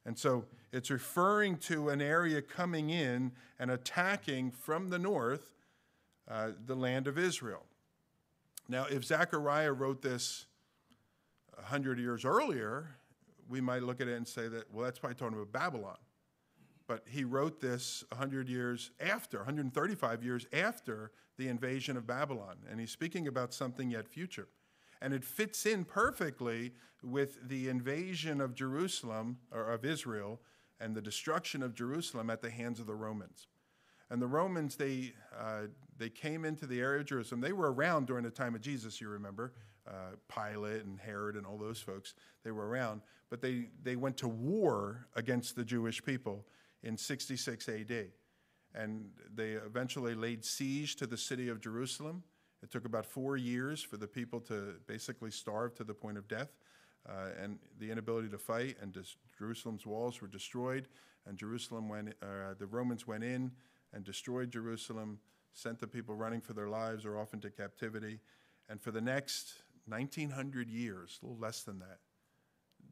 [0.07, 5.50] And so it's referring to an area coming in and attacking from the north
[6.28, 7.64] uh, the land of Israel.
[8.68, 10.46] Now, if Zechariah wrote this
[11.54, 12.96] 100 years earlier,
[13.48, 15.96] we might look at it and say that, well, that's probably talking about Babylon.
[16.87, 22.57] But he wrote this 100 years after, 135 years after the invasion of Babylon.
[22.70, 24.49] And he's speaking about something yet future.
[25.01, 30.40] And it fits in perfectly with the invasion of Jerusalem, or of Israel,
[30.81, 33.47] and the destruction of Jerusalem at the hands of the Romans.
[34.11, 35.62] And the Romans, they, uh,
[35.99, 37.40] they came into the area of Jerusalem.
[37.40, 39.53] They were around during the time of Jesus, you remember.
[39.87, 43.03] Uh, Pilate and Herod and all those folks, they were around.
[43.29, 46.47] But they, they went to war against the Jewish people
[46.85, 48.07] in 66 AD.
[48.75, 52.23] And they eventually laid siege to the city of Jerusalem.
[52.62, 56.29] It took about four years for the people to basically starve to the point of
[56.29, 56.51] death
[57.09, 58.97] uh, and the inability to fight, and
[59.38, 60.88] Jerusalem's walls were destroyed.
[61.27, 63.51] And Jerusalem went, uh, the Romans went in
[63.92, 65.18] and destroyed Jerusalem,
[65.53, 68.20] sent the people running for their lives or off into captivity.
[68.68, 69.55] And for the next
[69.87, 71.99] 1900 years, a little less than that,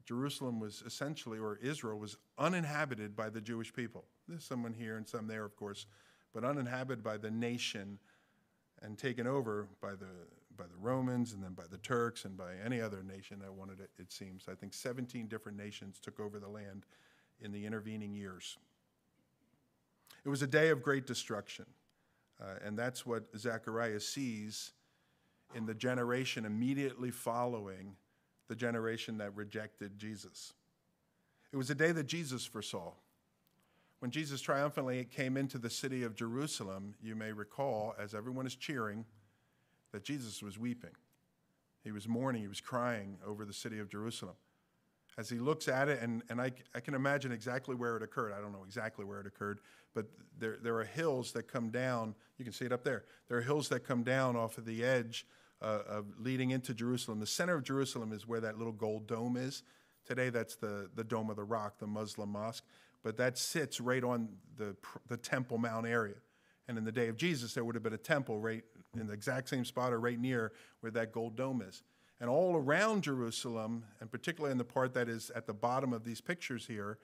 [0.04, 4.04] Jerusalem was essentially, or Israel was uninhabited by the Jewish people.
[4.28, 5.86] There's someone here and some there, of course,
[6.34, 7.98] but uninhabited by the nation
[8.82, 10.08] and taken over by the,
[10.56, 13.80] by the Romans and then by the Turks and by any other nation that wanted
[13.80, 14.46] it, it seems.
[14.50, 16.84] I think 17 different nations took over the land
[17.40, 18.58] in the intervening years.
[20.24, 21.66] It was a day of great destruction.
[22.40, 24.72] Uh, and that's what Zechariah sees
[25.54, 27.94] in the generation immediately following
[28.52, 30.52] the generation that rejected Jesus.
[31.52, 32.92] It was a day that Jesus foresaw.
[34.00, 38.54] When Jesus triumphantly came into the city of Jerusalem, you may recall, as everyone is
[38.54, 39.06] cheering,
[39.92, 40.90] that Jesus was weeping.
[41.82, 44.34] He was mourning, he was crying over the city of Jerusalem.
[45.16, 48.34] As he looks at it, and, and I, I can imagine exactly where it occurred.
[48.36, 49.60] I don't know exactly where it occurred,
[49.94, 50.04] but
[50.38, 52.14] there, there are hills that come down.
[52.36, 53.04] You can see it up there.
[53.28, 55.26] There are hills that come down off of the edge
[55.66, 57.20] uh, leading into Jerusalem.
[57.20, 59.62] The center of Jerusalem is where that little gold dome is.
[60.04, 62.64] Today, that's the, the Dome of the Rock, the Muslim mosque
[63.02, 64.76] but that sits right on the,
[65.08, 66.14] the Temple Mount area.
[66.68, 68.62] And in the day of Jesus, there would have been a temple right
[68.98, 71.82] in the exact same spot or right near where that gold dome is.
[72.20, 76.04] And all around Jerusalem, and particularly in the part that is at the bottom of
[76.04, 76.98] these pictures here,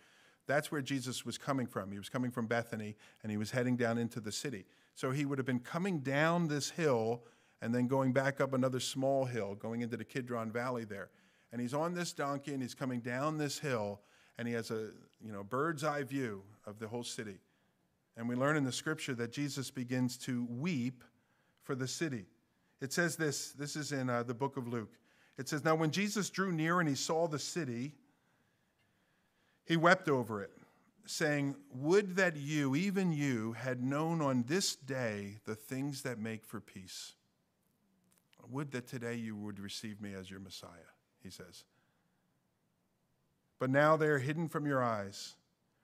[0.47, 1.91] that's where Jesus was coming from.
[1.91, 4.65] He was coming from Bethany and he was heading down into the city.
[4.95, 7.25] So he would have been coming down this hill
[7.61, 11.11] and then going back up another small hill, going into the Kidron Valley there.
[11.53, 14.01] And he's on this donkey and he's coming down this hill
[14.37, 14.91] and he has a
[15.25, 17.39] you know bird's eye view of the whole city.
[18.17, 21.05] And we learn in the scripture that Jesus begins to weep
[21.63, 22.27] for the city.
[22.81, 24.95] It says this, this is in uh, the book of Luke.
[25.37, 27.95] It says, Now when Jesus drew near and he saw the city,
[29.65, 30.51] he wept over it,
[31.07, 36.45] saying, Would that you, even you, had known on this day the things that make
[36.45, 37.15] for peace.
[38.51, 40.91] Would that today you would receive me as your Messiah,
[41.23, 41.65] he says
[43.59, 45.35] but now they are hidden from your eyes.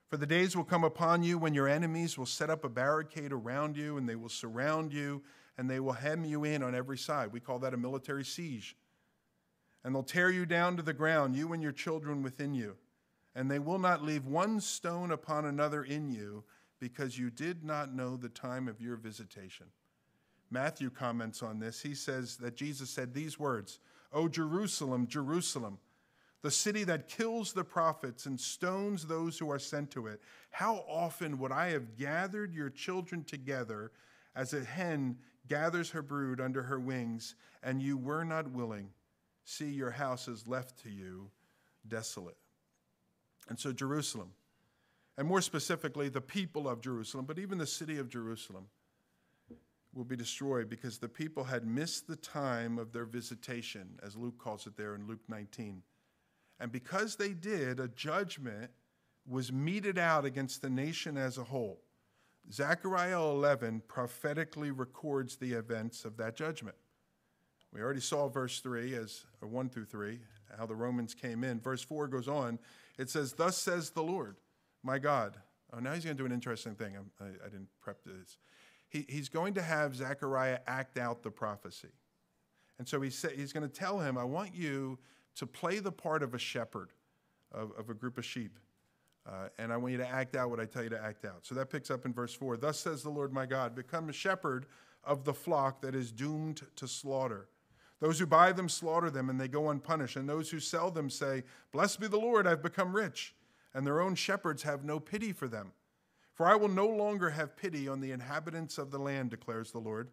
[0.09, 3.33] For the days will come upon you when your enemies will set up a barricade
[3.33, 5.23] around you, and they will surround you,
[5.57, 7.33] and they will hem you in on every side.
[7.33, 8.77] We call that a military siege.
[9.83, 12.75] And they'll tear you down to the ground, you and your children within you.
[13.35, 16.43] And they will not leave one stone upon another in you,
[16.79, 19.67] because you did not know the time of your visitation.
[20.51, 21.81] Matthew comments on this.
[21.81, 23.79] He says that Jesus said these words
[24.13, 25.79] O Jerusalem, Jerusalem
[26.45, 30.21] the city that kills the prophets and stones those who are sent to it.
[30.51, 33.91] How often would I have gathered your children together
[34.35, 35.17] as a hen
[35.47, 37.33] gathers her brood under her wings,
[37.63, 38.89] and you were not willing?
[39.43, 41.31] See, your house is left to you
[41.87, 42.37] desolate.
[43.49, 44.29] And so, Jerusalem,
[45.17, 48.67] and more specifically, the people of Jerusalem, but even the city of Jerusalem,
[49.95, 54.37] will be destroyed because the people had missed the time of their visitation, as Luke
[54.37, 55.81] calls it there in Luke 19.
[56.59, 58.71] And because they did, a judgment
[59.27, 61.81] was meted out against the nation as a whole.
[62.51, 66.75] Zechariah 11 prophetically records the events of that judgment.
[67.73, 70.19] We already saw verse 3 as or 1 through 3
[70.57, 71.59] how the Romans came in.
[71.59, 72.59] Verse 4 goes on.
[72.97, 74.37] It says, "Thus says the Lord,
[74.83, 75.41] my God."
[75.73, 76.95] Oh, now he's going to do an interesting thing.
[77.19, 78.37] I, I didn't prep this.
[78.87, 81.89] He, he's going to have Zechariah act out the prophecy.
[82.77, 84.99] And so he sa- he's going to tell him, I want you
[85.35, 86.91] to play the part of a shepherd
[87.51, 88.59] of, of a group of sheep.
[89.27, 91.45] Uh, and I want you to act out what I tell you to act out.
[91.45, 92.57] So that picks up in verse 4.
[92.57, 94.67] Thus says the Lord my God, become a shepherd
[95.03, 97.47] of the flock that is doomed to slaughter.
[98.01, 100.17] Those who buy them slaughter them, and they go unpunished.
[100.17, 103.33] And those who sell them say, Blessed be the Lord, I've become rich.
[103.73, 105.71] And their own shepherds have no pity for them.
[106.35, 109.79] For I will no longer have pity on the inhabitants of the land, declares the
[109.79, 110.09] Lord.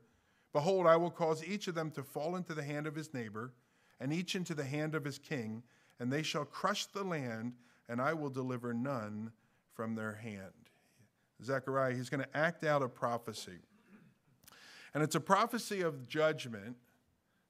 [0.53, 3.53] Behold, I will cause each of them to fall into the hand of his neighbor,
[4.01, 5.62] and each into the hand of his king,
[5.99, 7.55] and they shall crush the land,
[7.89, 9.33] and I will deliver none
[9.75, 10.70] from their hand.
[11.43, 13.59] Zechariah, he's going to act out a prophecy.
[14.95, 16.77] And it's a prophecy of judgment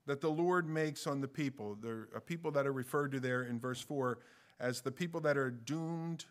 [0.06, 1.76] that the Lord makes on the people.
[1.80, 4.18] There are people that are referred to there in verse 4
[4.60, 6.24] as the people that are doomed,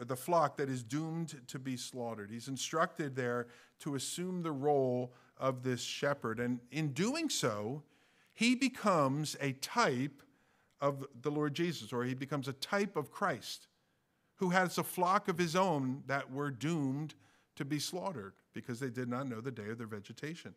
[0.00, 2.30] the flock that is doomed to be slaughtered.
[2.30, 3.48] He's instructed there
[3.80, 6.40] to assume the role of this shepherd.
[6.40, 7.82] And in doing so,
[8.32, 10.22] he becomes a type
[10.80, 13.66] of the Lord Jesus, or he becomes a type of Christ
[14.36, 17.14] who has a flock of his own that were doomed
[17.56, 20.54] to be slaughtered because they did not know the day of their vegetation.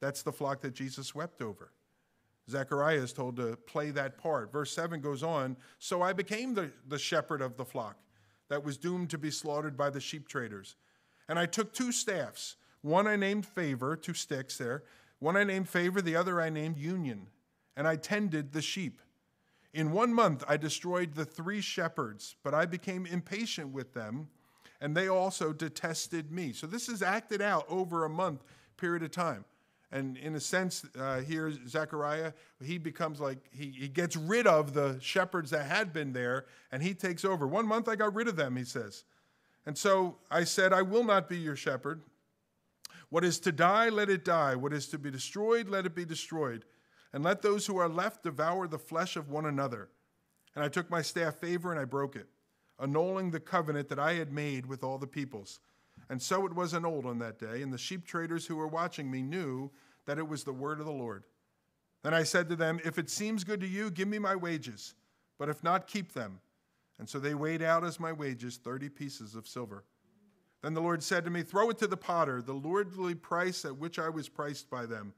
[0.00, 1.72] That's the flock that Jesus wept over.
[2.48, 4.52] Zechariah is told to play that part.
[4.52, 7.96] Verse 7 goes on So I became the, the shepherd of the flock
[8.50, 10.76] that was doomed to be slaughtered by the sheep traders.
[11.28, 12.56] And I took two staffs.
[12.82, 14.82] One I named Favor, two sticks there.
[15.20, 17.28] One I named Favor, the other I named Union.
[17.76, 19.00] And I tended the sheep.
[19.72, 24.28] In one month I destroyed the three shepherds, but I became impatient with them,
[24.80, 26.52] and they also detested me.
[26.52, 28.42] So this is acted out over a month
[28.76, 29.44] period of time.
[29.92, 32.32] And in a sense, uh, here, Zechariah,
[32.62, 36.82] he becomes like, he, he gets rid of the shepherds that had been there and
[36.82, 37.46] he takes over.
[37.46, 39.04] One month I got rid of them, he says.
[39.66, 42.02] And so I said, I will not be your shepherd.
[43.08, 44.54] What is to die, let it die.
[44.54, 46.64] What is to be destroyed, let it be destroyed.
[47.12, 49.88] And let those who are left devour the flesh of one another.
[50.54, 52.28] And I took my staff favor and I broke it,
[52.78, 55.58] annulling the covenant that I had made with all the peoples.
[56.08, 59.10] And so it was annulled on that day, and the sheep traders who were watching
[59.10, 59.70] me knew
[60.06, 61.24] that it was the word of the Lord.
[62.02, 64.94] Then I said to them, If it seems good to you, give me my wages,
[65.38, 66.40] but if not, keep them.
[66.98, 69.84] And so they weighed out as my wages 30 pieces of silver.
[70.62, 73.76] Then the Lord said to me, Throw it to the potter, the lordly price at
[73.76, 75.14] which I was priced by them.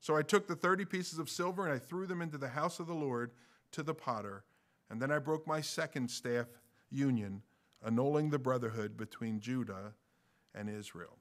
[0.00, 2.78] So I took the 30 pieces of silver and I threw them into the house
[2.78, 3.32] of the Lord
[3.72, 4.44] to the potter.
[4.90, 6.46] And then I broke my second staff
[6.90, 7.42] union,
[7.84, 9.94] annulling the brotherhood between Judah
[10.54, 11.16] and Israel.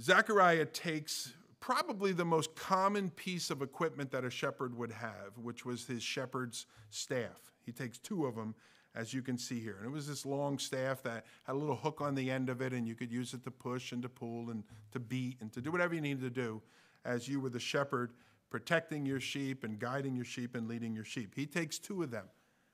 [0.00, 5.64] Zechariah takes probably the most common piece of equipment that a shepherd would have, which
[5.64, 7.52] was his shepherd's staff.
[7.64, 8.54] He takes two of them,
[8.94, 9.76] as you can see here.
[9.78, 12.62] And it was this long staff that had a little hook on the end of
[12.62, 15.52] it, and you could use it to push and to pull and to beat and
[15.52, 16.62] to do whatever you needed to do
[17.04, 18.12] as you were the shepherd
[18.50, 21.34] protecting your sheep and guiding your sheep and leading your sheep.
[21.34, 22.26] He takes two of them.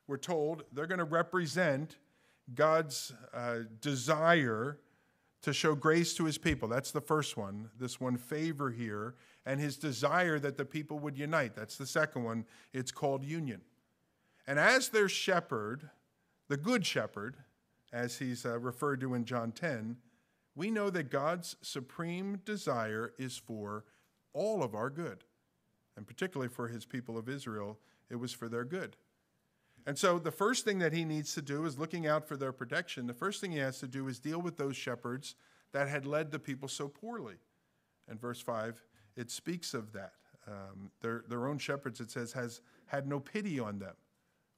[0.07, 1.97] We're told they're going to represent
[2.53, 4.79] God's uh, desire
[5.43, 6.69] to show grace to his people.
[6.69, 7.69] That's the first one.
[7.79, 9.15] This one, favor here,
[9.45, 11.55] and his desire that the people would unite.
[11.55, 12.47] That's the second one.
[12.73, 13.61] It's called union.
[14.47, 15.91] And as their shepherd,
[16.49, 17.37] the good shepherd,
[17.93, 19.97] as he's uh, referred to in John 10,
[20.55, 23.85] we know that God's supreme desire is for
[24.33, 25.25] all of our good.
[25.97, 27.79] And particularly for his people of Israel,
[28.11, 28.97] it was for their good.
[29.87, 32.53] And so the first thing that he needs to do is looking out for their
[32.53, 33.07] protection.
[33.07, 35.35] The first thing he has to do is deal with those shepherds
[35.73, 37.37] that had led the people so poorly.
[38.09, 38.83] And verse 5,
[39.17, 40.13] it speaks of that.
[40.47, 43.95] Um, their, their own shepherds, it says, has had no pity on them.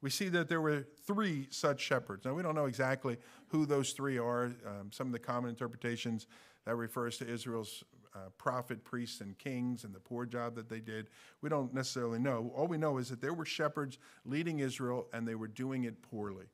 [0.03, 2.25] We see that there were three such shepherds.
[2.25, 3.17] Now, we don't know exactly
[3.49, 4.53] who those three are.
[4.67, 6.27] Um, some of the common interpretations
[6.65, 7.83] that refers to Israel's
[8.17, 11.11] uh, prophet, priests, and kings and the poor job that they did.
[11.43, 12.51] We don't necessarily know.
[12.57, 16.01] All we know is that there were shepherds leading Israel and they were doing it
[16.03, 16.47] poorly.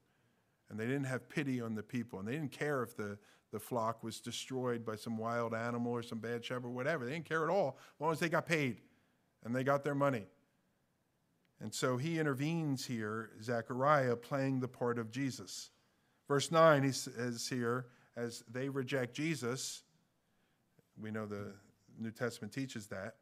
[0.70, 2.18] And they didn't have pity on the people.
[2.18, 3.18] And they didn't care if the,
[3.52, 7.04] the flock was destroyed by some wild animal or some bad shepherd, whatever.
[7.04, 8.80] They didn't care at all as long as they got paid
[9.44, 10.26] and they got their money.
[11.60, 15.70] And so he intervenes here, Zechariah playing the part of Jesus.
[16.26, 17.86] Verse 9, he says here,
[18.16, 19.82] as they reject Jesus,
[21.00, 21.52] we know the
[21.98, 23.16] New Testament teaches that.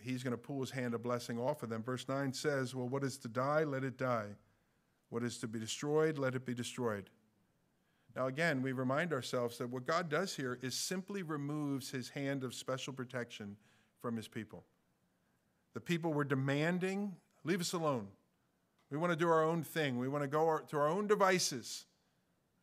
[0.00, 1.82] He's going to pull his hand of blessing off of them.
[1.82, 4.28] Verse 9 says, Well, what is to die, let it die.
[5.10, 7.10] What is to be destroyed, let it be destroyed.
[8.14, 12.44] Now, again, we remind ourselves that what God does here is simply removes his hand
[12.44, 13.56] of special protection
[14.00, 14.64] from his people.
[15.74, 17.14] The people were demanding,
[17.44, 18.08] leave us alone.
[18.90, 19.98] We want to do our own thing.
[19.98, 21.86] We want to go to our own devices.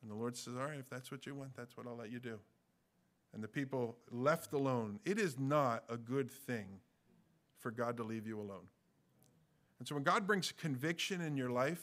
[0.02, 2.12] And the Lord says, All right, if that's what you want, that's what I'll let
[2.12, 2.40] you do.
[3.36, 5.00] And the people left alone.
[5.04, 6.80] It is not a good thing
[7.60, 8.68] for God to leave you alone.
[9.78, 11.82] And so when God brings conviction in your life,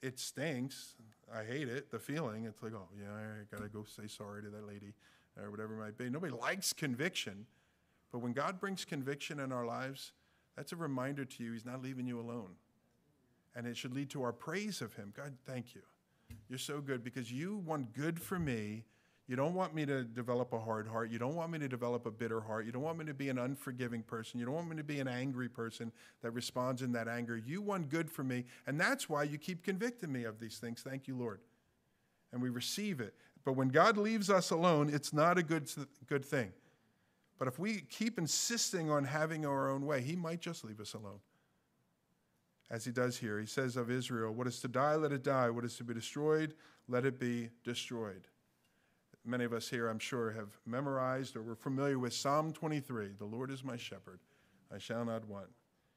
[0.00, 0.94] it stinks.
[1.32, 2.46] I hate it, the feeling.
[2.46, 4.94] It's like, oh, yeah, I got to go say sorry to that lady
[5.40, 6.08] or whatever it might be.
[6.08, 7.46] Nobody likes conviction.
[8.10, 10.12] But when God brings conviction in our lives,
[10.56, 12.54] that's a reminder to you He's not leaving you alone.
[13.54, 15.12] And it should lead to our praise of Him.
[15.14, 15.82] God, thank you.
[16.48, 18.84] You're so good because you want good for me.
[19.32, 21.10] You don't want me to develop a hard heart.
[21.10, 22.66] You don't want me to develop a bitter heart.
[22.66, 24.38] You don't want me to be an unforgiving person.
[24.38, 27.38] You don't want me to be an angry person that responds in that anger.
[27.38, 28.44] You want good for me.
[28.66, 30.82] And that's why you keep convicting me of these things.
[30.82, 31.40] Thank you, Lord.
[32.30, 33.14] And we receive it.
[33.42, 35.66] But when God leaves us alone, it's not a good,
[36.06, 36.52] good thing.
[37.38, 40.92] But if we keep insisting on having our own way, he might just leave us
[40.92, 41.20] alone.
[42.70, 45.48] As he does here, he says of Israel, What is to die, let it die.
[45.48, 46.52] What is to be destroyed,
[46.86, 48.28] let it be destroyed.
[49.24, 53.24] Many of us here, I'm sure, have memorized or we're familiar with Psalm 23 The
[53.24, 54.20] Lord is my shepherd,
[54.74, 55.48] I shall not want.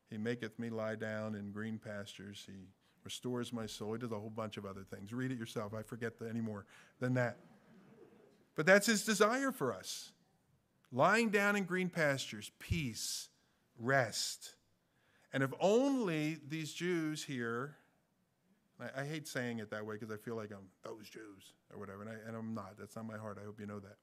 [0.09, 2.43] He maketh me lie down in green pastures.
[2.45, 2.67] He
[3.03, 3.93] restores my soul.
[3.93, 5.11] He does a whole bunch of other things.
[5.11, 5.73] Read it yourself.
[5.73, 6.65] I forget any more
[6.99, 7.38] than that.
[8.55, 10.11] But that's his desire for us
[10.91, 13.30] lying down in green pastures, peace,
[13.78, 14.55] rest.
[15.34, 17.76] And if only these Jews here,
[18.80, 21.80] I, I hate saying it that way because I feel like I'm those Jews or
[21.80, 22.76] whatever, and, I, and I'm not.
[22.78, 23.38] That's not my heart.
[23.41, 23.97] I hope you know that.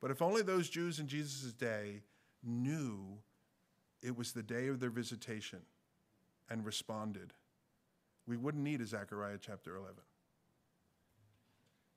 [0.00, 2.02] But if only those Jews in Jesus' day
[2.42, 3.18] knew
[4.02, 5.60] it was the day of their visitation
[6.48, 7.32] and responded,
[8.26, 9.96] we wouldn't need a Zechariah chapter 11.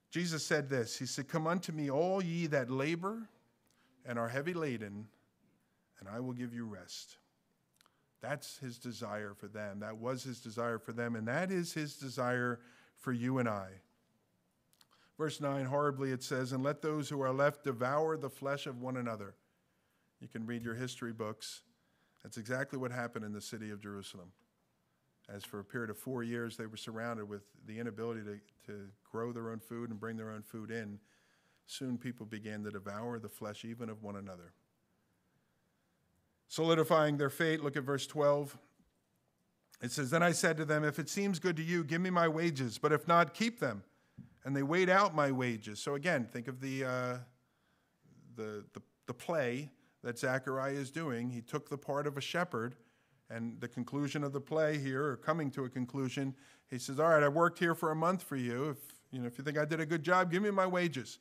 [0.09, 3.29] Jesus said this He said, Come unto me, all ye that labor
[4.05, 5.07] and are heavy laden,
[5.99, 7.17] and I will give you rest.
[8.21, 9.79] That's his desire for them.
[9.79, 12.59] That was his desire for them, and that is his desire
[12.97, 13.69] for you and I.
[15.17, 18.81] Verse 9, horribly it says, And let those who are left devour the flesh of
[18.81, 19.35] one another.
[20.19, 21.61] You can read your history books.
[22.23, 24.31] That's exactly what happened in the city of Jerusalem.
[25.29, 28.87] As for a period of four years, they were surrounded with the inability to, to
[29.11, 30.99] grow their own food and bring their own food in
[31.71, 34.53] soon people began to devour the flesh even of one another.
[36.51, 38.57] Solidifying their fate, look at verse 12.
[39.81, 42.09] It says, Then I said to them, If it seems good to you, give me
[42.09, 43.83] my wages, but if not, keep them.
[44.43, 45.79] And they weighed out my wages.
[45.79, 47.17] So again, think of the, uh,
[48.35, 49.71] the, the, the play
[50.03, 51.29] that Zechariah is doing.
[51.29, 52.75] He took the part of a shepherd,
[53.29, 56.35] and the conclusion of the play here, or coming to a conclusion,
[56.69, 58.71] he says, All right, I worked here for a month for you.
[58.71, 58.77] If
[59.13, 61.19] you, know, if you think I did a good job, give me my wages.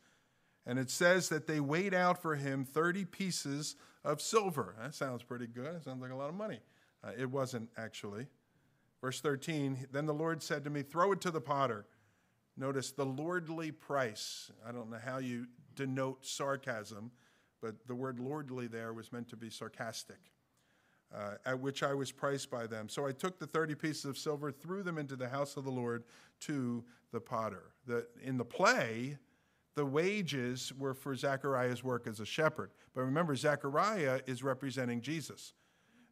[0.70, 4.76] And it says that they weighed out for him 30 pieces of silver.
[4.80, 5.74] That sounds pretty good.
[5.74, 6.60] It sounds like a lot of money.
[7.02, 8.28] Uh, it wasn't actually.
[9.00, 11.86] Verse 13 Then the Lord said to me, Throw it to the potter.
[12.56, 14.52] Notice the lordly price.
[14.64, 17.10] I don't know how you denote sarcasm,
[17.60, 20.30] but the word lordly there was meant to be sarcastic,
[21.12, 22.88] uh, at which I was priced by them.
[22.88, 25.72] So I took the 30 pieces of silver, threw them into the house of the
[25.72, 26.04] Lord
[26.42, 27.72] to the potter.
[27.88, 29.18] The, in the play,
[29.74, 32.70] the wages were for Zechariah's work as a shepherd.
[32.94, 35.54] But remember, Zechariah is representing Jesus.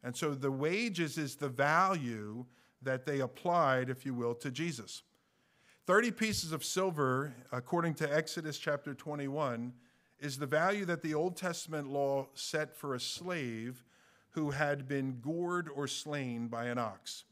[0.03, 2.45] And so the wages is the value
[2.81, 5.03] that they applied, if you will, to Jesus.
[5.85, 9.73] 30 pieces of silver, according to Exodus chapter 21,
[10.19, 13.83] is the value that the Old Testament law set for a slave
[14.31, 17.25] who had been gored or slain by an ox.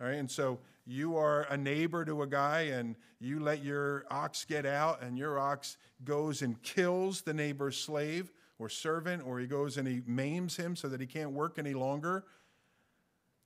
[0.00, 4.06] All right, and so you are a neighbor to a guy and you let your
[4.08, 9.40] ox get out and your ox goes and kills the neighbor's slave or servant or
[9.40, 12.24] he goes and he maims him so that he can't work any longer.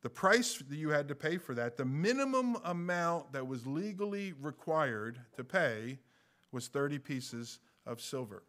[0.02, 4.34] The price that you had to pay for that the minimum amount that was legally
[4.40, 5.98] required to pay
[6.52, 8.42] was 30 pieces of silver.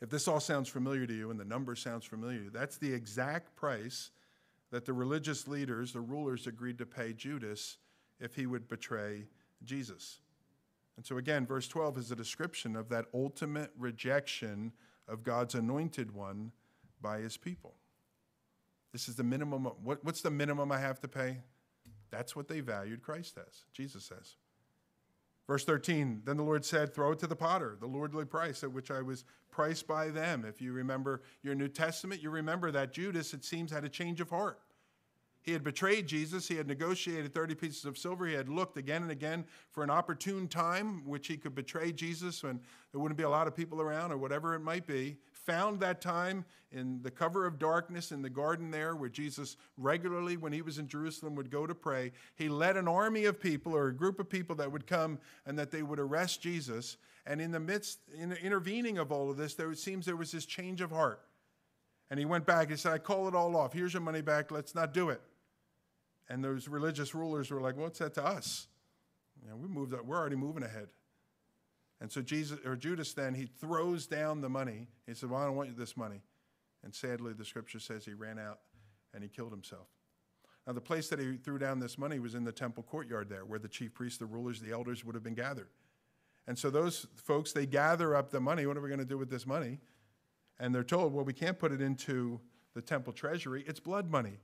[0.00, 3.54] If this all sounds familiar to you and the number sounds familiar that's the exact
[3.54, 4.10] price
[4.70, 7.78] that the religious leaders, the rulers, agreed to pay Judas
[8.20, 9.26] if he would betray
[9.64, 10.20] Jesus.
[10.96, 14.72] And so, again, verse 12 is a description of that ultimate rejection
[15.08, 16.52] of God's anointed one
[17.00, 17.74] by his people.
[18.92, 19.64] This is the minimum.
[19.84, 21.38] What, what's the minimum I have to pay?
[22.10, 24.36] That's what they valued Christ as, Jesus says.
[25.46, 28.72] Verse 13, then the Lord said, Throw it to the potter, the lordly price at
[28.72, 30.44] which I was priced by them.
[30.44, 34.20] If you remember your New Testament, you remember that Judas, it seems, had a change
[34.20, 34.58] of heart.
[35.46, 36.48] He had betrayed Jesus.
[36.48, 38.26] He had negotiated 30 pieces of silver.
[38.26, 42.42] He had looked again and again for an opportune time which he could betray Jesus
[42.42, 42.58] when
[42.90, 45.16] there wouldn't be a lot of people around or whatever it might be.
[45.46, 50.36] Found that time in the cover of darkness in the garden there where Jesus regularly,
[50.36, 52.12] when he was in Jerusalem, would go to pray.
[52.34, 55.58] He led an army of people or a group of people that would come and
[55.58, 56.96] that they would arrest Jesus.
[57.26, 60.32] And in the midst, in the intervening of all of this, there seems there was
[60.32, 61.22] this change of heart.
[62.10, 62.70] And he went back.
[62.70, 63.72] He said, I call it all off.
[63.72, 64.50] Here's your money back.
[64.50, 65.20] Let's not do it.
[66.28, 68.66] And those religious rulers were like, What's that to us?
[69.42, 70.88] You know, we moved up, we're already moving ahead.
[72.00, 74.88] And so Jesus or Judas then he throws down the money.
[75.06, 76.20] He said, Well, I don't want you this money.
[76.84, 78.60] And sadly, the scripture says he ran out
[79.14, 79.88] and he killed himself.
[80.66, 83.44] Now, the place that he threw down this money was in the temple courtyard there,
[83.44, 85.68] where the chief priests, the rulers, the elders would have been gathered.
[86.48, 88.66] And so those folks, they gather up the money.
[88.66, 89.78] What are we going to do with this money?
[90.58, 92.40] And they're told, well, we can't put it into
[92.74, 93.64] the temple treasury.
[93.66, 94.38] It's blood money.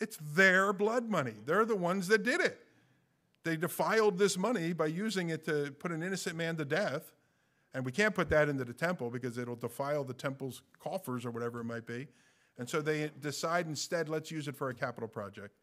[0.00, 1.34] It's their blood money.
[1.44, 2.65] They're the ones that did it.
[3.46, 7.12] They defiled this money by using it to put an innocent man to death.
[7.74, 11.30] And we can't put that into the temple because it'll defile the temple's coffers or
[11.30, 12.08] whatever it might be.
[12.58, 15.54] And so they decide instead, let's use it for a capital project.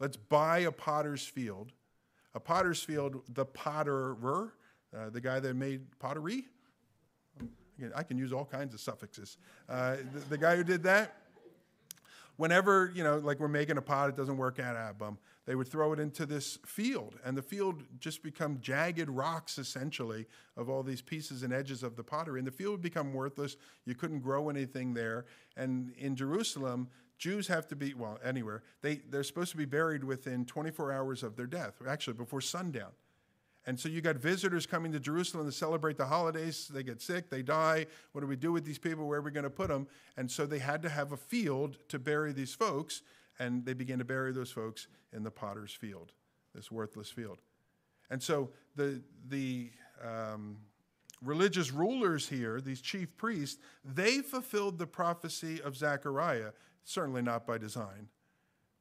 [0.00, 1.70] Let's buy a potter's field.
[2.34, 4.50] A potter's field, the potterer,
[4.96, 6.44] uh, the guy that made pottery.
[7.94, 9.36] I can use all kinds of suffixes.
[9.68, 11.14] Uh, the, the guy who did that,
[12.36, 15.18] whenever, you know, like we're making a pot, it doesn't work out, ah, bum.
[15.48, 20.26] They would throw it into this field, and the field just become jagged rocks, essentially,
[20.58, 22.38] of all these pieces and edges of the pottery.
[22.38, 23.56] And the field would become worthless.
[23.86, 25.24] You couldn't grow anything there.
[25.56, 30.04] And in Jerusalem, Jews have to be, well, anywhere, they, they're supposed to be buried
[30.04, 32.90] within 24 hours of their death, actually before sundown.
[33.66, 36.68] And so you got visitors coming to Jerusalem to celebrate the holidays.
[36.68, 37.86] They get sick, they die.
[38.12, 39.08] What do we do with these people?
[39.08, 39.88] Where are we going to put them?
[40.18, 43.00] And so they had to have a field to bury these folks,
[43.38, 46.12] and they began to bury those folks in the potter's field,
[46.54, 47.38] this worthless field.
[48.10, 49.70] And so the, the
[50.02, 50.56] um,
[51.22, 56.52] religious rulers here, these chief priests, they fulfilled the prophecy of Zechariah,
[56.84, 58.08] certainly not by design,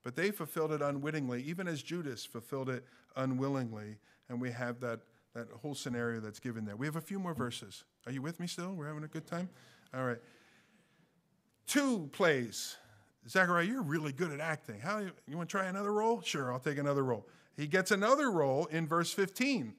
[0.03, 2.85] but they fulfilled it unwittingly, even as Judas fulfilled it
[3.15, 3.97] unwillingly
[4.29, 4.99] and we have that,
[5.33, 6.75] that whole scenario that's given there.
[6.75, 7.83] We have a few more verses.
[8.05, 8.73] Are you with me still?
[8.73, 9.49] We're having a good time?
[9.93, 10.19] All right.
[11.65, 12.77] Two plays.
[13.29, 14.79] Zachariah, you're really good at acting.
[14.79, 16.21] How you, want to try another role?
[16.21, 17.27] Sure, I'll take another role.
[17.55, 19.73] He gets another role in verse 15.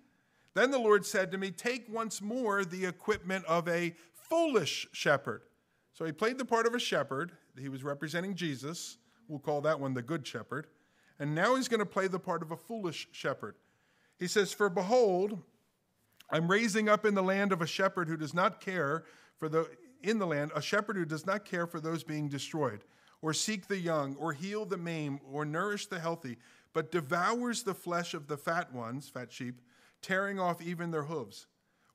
[0.55, 5.43] Then the Lord said to me, Take once more the equipment of a foolish shepherd.
[5.93, 7.33] So he played the part of a shepherd.
[7.59, 8.99] He was representing Jesus.
[9.29, 10.67] We'll call that one the good shepherd.
[11.19, 13.57] And now he's going to play the part of a foolish shepherd.
[14.19, 15.39] He says, For behold,
[16.31, 19.05] I'm raising up in the land of a shepherd who does not care
[19.39, 19.69] for the
[20.03, 22.85] in the land a shepherd who does not care for those being destroyed,
[23.21, 26.37] or seek the young, or heal the maimed, or nourish the healthy,
[26.73, 29.61] but devours the flesh of the fat ones, fat sheep,
[30.03, 31.47] tearing off even their hooves.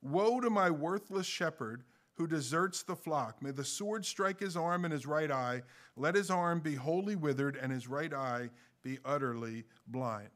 [0.02, 3.42] Woe to my worthless shepherd who deserts the flock.
[3.42, 5.62] May the sword strike his arm and his right eye.
[5.96, 8.50] Let his arm be wholly withered and his right eye
[8.82, 10.30] be utterly blind.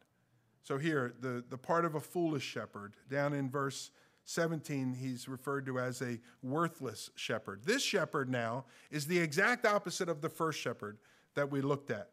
[0.63, 3.91] So here, the, the part of a foolish shepherd, down in verse
[4.29, 7.63] 17, he's referred to as a worthless shepherd.
[7.65, 10.99] This shepherd now is the exact opposite of the first shepherd
[11.35, 12.11] that we looked at.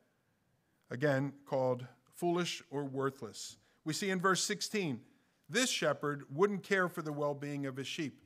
[0.90, 1.86] Again, called
[2.16, 3.58] foolish or worthless.
[3.84, 5.02] We see in verse 16,
[5.50, 8.22] this shepherd wouldn't care for the well being of his sheep,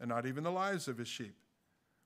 [0.00, 1.34] and not even the lives of his sheep.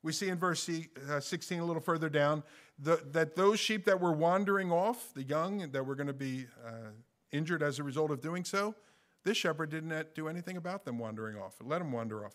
[0.02, 0.68] We see in verse
[1.08, 2.42] uh, 16, a little further down,
[2.80, 6.90] that those sheep that were wandering off, the young that were going to be uh,
[7.30, 8.74] injured as a result of doing so,
[9.24, 11.54] this shepherd didn't do anything about them wandering off.
[11.62, 12.34] Let them wander off.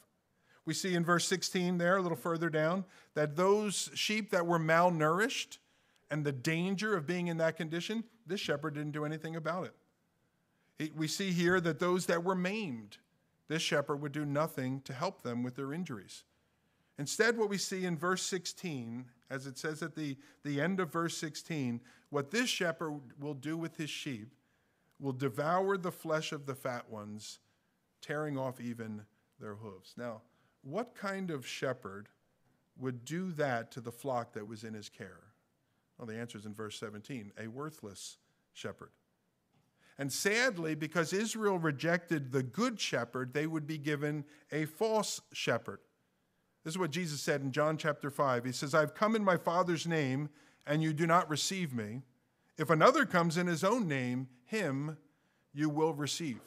[0.66, 4.60] We see in verse 16 there, a little further down, that those sheep that were
[4.60, 5.58] malnourished
[6.12, 9.70] and the danger of being in that condition, this shepherd didn't do anything about
[10.80, 10.92] it.
[10.96, 12.98] We see here that those that were maimed,
[13.48, 16.24] this shepherd would do nothing to help them with their injuries.
[16.98, 20.92] Instead, what we see in verse 16, as it says at the, the end of
[20.92, 24.34] verse 16, what this shepherd will do with his sheep
[25.00, 27.39] will devour the flesh of the fat ones,
[28.02, 29.04] tearing off even
[29.39, 29.93] their hooves.
[29.97, 30.22] Now,
[30.62, 32.10] what kind of shepherd
[32.78, 35.22] would do that to the flock that was in his care?
[35.97, 38.18] Well, the answer is in verse 17 a worthless
[38.54, 38.91] shepherd.
[39.97, 45.80] And sadly, because Israel rejected the good shepherd, they would be given a false shepherd.
[46.64, 48.45] This is what Jesus said in John chapter 5.
[48.45, 50.30] He says, I've come in my Father's name,
[50.66, 52.02] and you do not receive me.
[52.60, 54.97] If another comes in his own name, him
[55.53, 56.41] you will receive.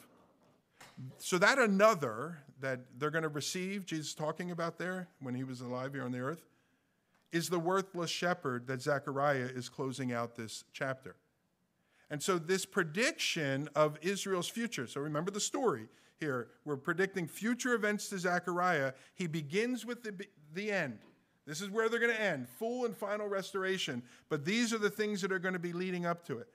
[1.17, 5.59] So, that another that they're going to receive, Jesus talking about there when he was
[5.59, 6.45] alive here on the earth,
[7.31, 11.15] is the worthless shepherd that Zechariah is closing out this chapter.
[12.11, 15.87] And so, this prediction of Israel's future, so remember the story
[16.19, 16.49] here.
[16.63, 18.93] We're predicting future events to Zechariah.
[19.15, 20.99] He begins with the, the end.
[21.45, 24.01] This is where they're going to end full and final restoration.
[24.29, 26.47] But these are the things that are going to be leading up to it.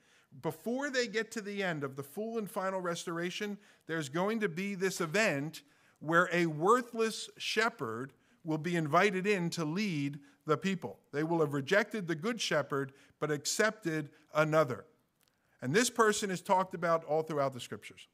[0.43, 4.49] Before they get to the end of the full and final restoration, there's going to
[4.49, 5.63] be this event
[6.01, 8.13] where a worthless shepherd
[8.45, 10.99] will be invited in to lead the people.
[11.13, 14.85] They will have rejected the good shepherd, but accepted another.
[15.61, 18.07] And this person is talked about all throughout the scriptures.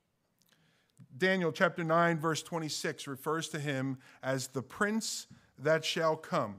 [1.17, 5.27] Daniel chapter 9, verse 26 refers to him as the prince
[5.59, 6.57] that shall come,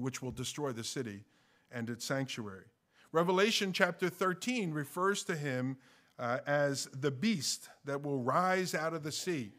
[0.00, 1.24] which will destroy the city
[1.70, 2.64] and its sanctuary.
[3.12, 5.76] Revelation chapter 13 refers to him
[6.18, 9.52] uh, as the beast that will rise out of the sea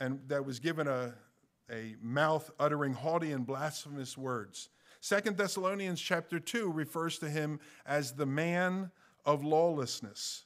[0.00, 1.14] and that was given a,
[1.70, 4.68] a mouth uttering haughty and blasphemous words.
[5.00, 8.90] Second Thessalonians chapter 2 refers to him as the man
[9.24, 10.45] of lawlessness.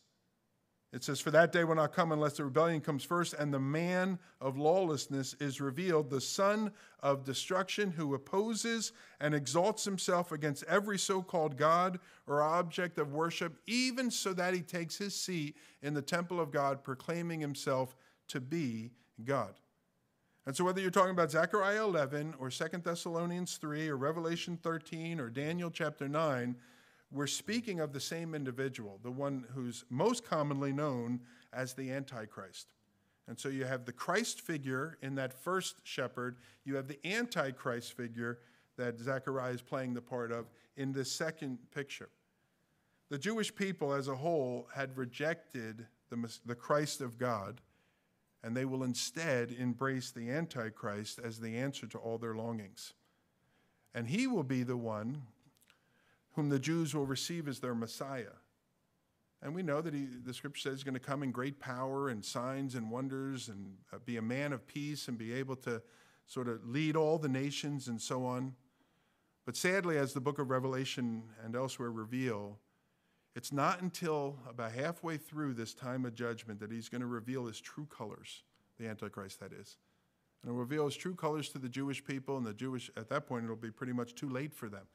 [0.92, 3.60] It says, For that day will not come unless the rebellion comes first, and the
[3.60, 10.64] man of lawlessness is revealed, the son of destruction, who opposes and exalts himself against
[10.64, 15.56] every so called God or object of worship, even so that he takes his seat
[15.80, 17.96] in the temple of God, proclaiming himself
[18.28, 18.90] to be
[19.24, 19.54] God.
[20.46, 25.20] And so, whether you're talking about Zechariah 11 or 2 Thessalonians 3 or Revelation 13
[25.20, 26.56] or Daniel chapter 9,
[27.12, 31.20] we're speaking of the same individual, the one who's most commonly known
[31.52, 32.68] as the Antichrist.
[33.26, 37.96] And so you have the Christ figure in that first shepherd, you have the Antichrist
[37.96, 38.38] figure
[38.76, 40.46] that Zechariah is playing the part of
[40.76, 42.08] in the second picture.
[43.10, 47.60] The Jewish people as a whole had rejected the, the Christ of God,
[48.42, 52.94] and they will instead embrace the Antichrist as the answer to all their longings.
[53.94, 55.22] And he will be the one
[56.32, 58.36] whom the Jews will receive as their Messiah.
[59.42, 62.10] And we know that he, the scripture says he's going to come in great power
[62.10, 65.82] and signs and wonders and uh, be a man of peace and be able to
[66.26, 68.54] sort of lead all the nations and so on.
[69.46, 72.58] But sadly, as the book of Revelation and elsewhere reveal,
[73.34, 77.46] it's not until about halfway through this time of judgment that he's going to reveal
[77.46, 78.42] his true colors,
[78.78, 79.78] the Antichrist, that is.
[80.42, 83.26] And he'll reveal his true colors to the Jewish people, and the Jewish, at that
[83.26, 84.86] point, it'll be pretty much too late for them.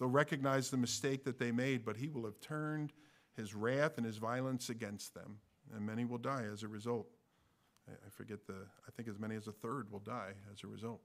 [0.00, 2.94] They'll recognize the mistake that they made, but he will have turned
[3.36, 5.36] his wrath and his violence against them,
[5.74, 7.06] and many will die as a result.
[7.86, 8.54] I forget the,
[8.86, 11.00] I think as many as a third will die as a result.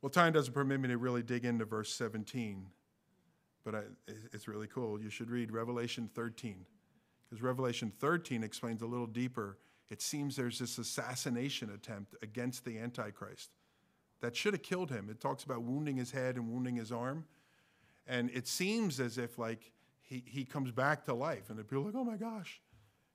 [0.00, 2.66] Well, time doesn't permit me to really dig into verse 17,
[3.64, 3.82] but I,
[4.32, 5.00] it's really cool.
[5.00, 6.64] You should read Revelation 13,
[7.28, 9.58] because Revelation 13 explains a little deeper.
[9.90, 13.50] It seems there's this assassination attempt against the Antichrist
[14.22, 15.08] that should have killed him.
[15.10, 17.26] It talks about wounding his head and wounding his arm.
[18.06, 21.50] And it seems as if like he, he comes back to life.
[21.50, 22.60] And the people are like, oh my gosh,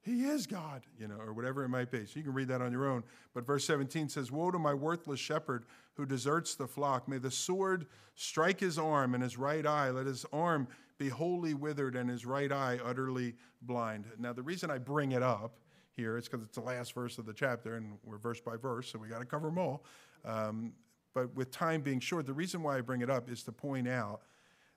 [0.02, 2.06] he is God, you know, or whatever it might be.
[2.06, 3.04] So you can read that on your own.
[3.34, 7.08] But verse 17 says, Woe to my worthless shepherd who deserts the flock.
[7.08, 9.90] May the sword strike his arm and his right eye.
[9.90, 14.06] Let his arm be wholly withered and his right eye utterly blind.
[14.20, 15.60] Now, the reason I bring it up
[15.92, 18.92] here is because it's the last verse of the chapter and we're verse by verse,
[18.92, 19.84] so we got to cover them all.
[20.26, 20.74] Um,
[21.18, 23.88] but with time being short, the reason why I bring it up is to point
[23.88, 24.22] out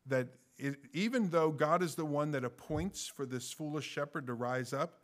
[0.07, 4.33] that it, even though God is the one that appoints for this foolish shepherd to
[4.33, 5.01] rise up,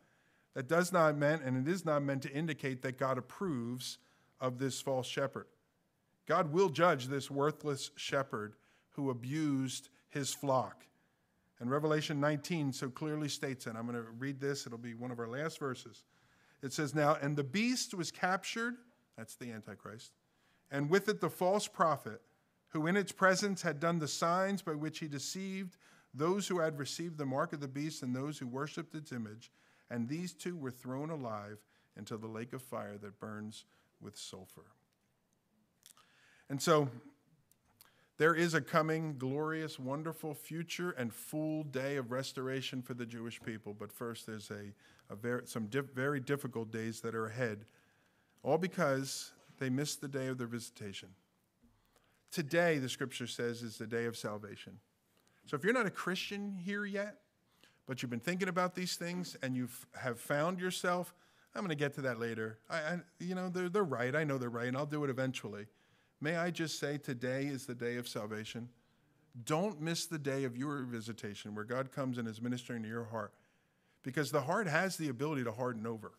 [0.55, 3.99] that does not mean, and it is not meant to indicate that God approves
[4.41, 5.45] of this false shepherd.
[6.27, 8.55] God will judge this worthless shepherd
[8.93, 10.87] who abused his flock.
[11.59, 13.75] And Revelation 19 so clearly states it.
[13.77, 16.03] I'm going to read this, it'll be one of our last verses.
[16.63, 18.77] It says, Now, and the beast was captured,
[19.15, 20.13] that's the Antichrist,
[20.71, 22.21] and with it the false prophet,
[22.69, 25.77] who in its presence had done the signs by which he deceived
[26.13, 29.51] those who had received the mark of the beast and those who worshipped its image.
[29.89, 31.59] And these two were thrown alive
[31.95, 33.65] into the lake of fire that burns
[34.01, 34.65] with sulfur.
[36.49, 36.89] And so
[38.17, 43.41] there is a coming glorious, wonderful future and full day of restoration for the Jewish
[43.41, 43.75] people.
[43.77, 44.73] But first, there's a,
[45.11, 47.65] a very, some very difficult days that are ahead,
[48.43, 51.09] all because they missed the day of their visitation.
[52.31, 54.79] Today, the scripture says, is the day of salvation.
[55.45, 57.21] So if you're not a Christian here yet,
[57.85, 61.13] but you've been thinking about these things and you have found yourself,
[61.55, 62.59] I'm going to get to that later.
[62.69, 64.15] I, I, you know, they're, they're right.
[64.15, 65.65] I know they're right, and I'll do it eventually.
[66.19, 68.69] May I just say, today is the day of salvation.
[69.45, 73.05] Don't miss the day of your visitation where God comes and is ministering to your
[73.05, 73.33] heart.
[74.03, 76.11] Because the heart has the ability to harden over.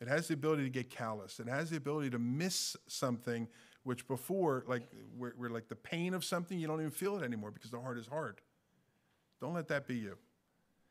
[0.00, 1.40] It has the ability to get callous.
[1.40, 3.48] It has the ability to miss something
[3.86, 4.82] which before, like,
[5.16, 7.98] we're like the pain of something, you don't even feel it anymore because the heart
[7.98, 8.40] is hard.
[9.40, 10.16] Don't let that be you.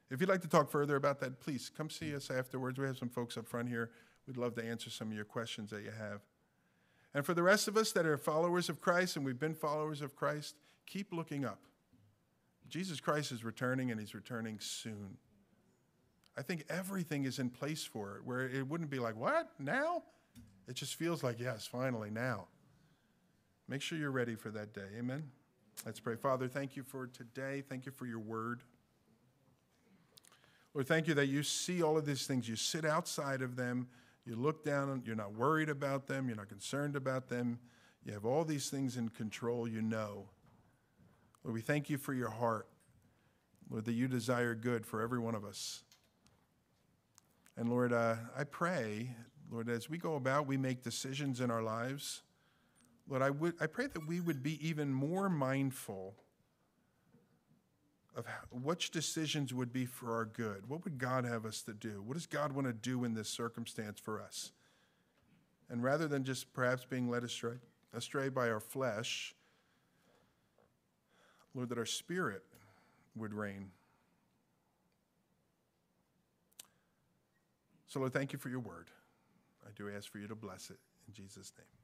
[0.10, 2.80] If you'd like to talk further about that, please come see us afterwards.
[2.80, 3.92] We have some folks up front here.
[4.28, 6.22] We'd love to answer some of your questions that you have.
[7.14, 10.02] And for the rest of us that are followers of Christ and we've been followers
[10.02, 11.60] of Christ, keep looking up.
[12.70, 15.18] Jesus Christ is returning and he's returning soon.
[16.38, 20.04] I think everything is in place for it, where it wouldn't be like, what, now?
[20.68, 22.48] It just feels like, yes, finally, now.
[23.68, 24.88] Make sure you're ready for that day.
[24.98, 25.24] Amen.
[25.86, 26.16] Let's pray.
[26.16, 27.64] Father, thank you for today.
[27.68, 28.62] Thank you for your word.
[30.74, 32.50] Lord, thank you that you see all of these things.
[32.50, 33.88] You sit outside of them.
[34.26, 35.04] You look down.
[35.06, 36.28] You're not worried about them.
[36.28, 37.60] You're not concerned about them.
[38.04, 39.68] You have all these things in control.
[39.68, 40.28] You know.
[41.44, 42.68] Lord, we thank you for your heart.
[43.70, 45.84] Lord, that you desire good for every one of us.
[47.58, 49.16] And Lord, uh, I pray,
[49.50, 52.22] Lord, as we go about, we make decisions in our lives.
[53.08, 56.16] Lord, I, would, I pray that we would be even more mindful
[58.16, 60.68] of how, which decisions would be for our good.
[60.68, 62.02] What would God have us to do?
[62.06, 64.52] What does God want to do in this circumstance for us?
[65.70, 67.56] And rather than just perhaps being led astray,
[67.94, 69.36] astray by our flesh,
[71.54, 72.44] Lord, that our spirit
[73.16, 73.72] would reign.
[77.96, 78.92] So, Lord, thank you for your word.
[79.66, 80.76] I do ask for you to bless it
[81.08, 81.75] in Jesus' name.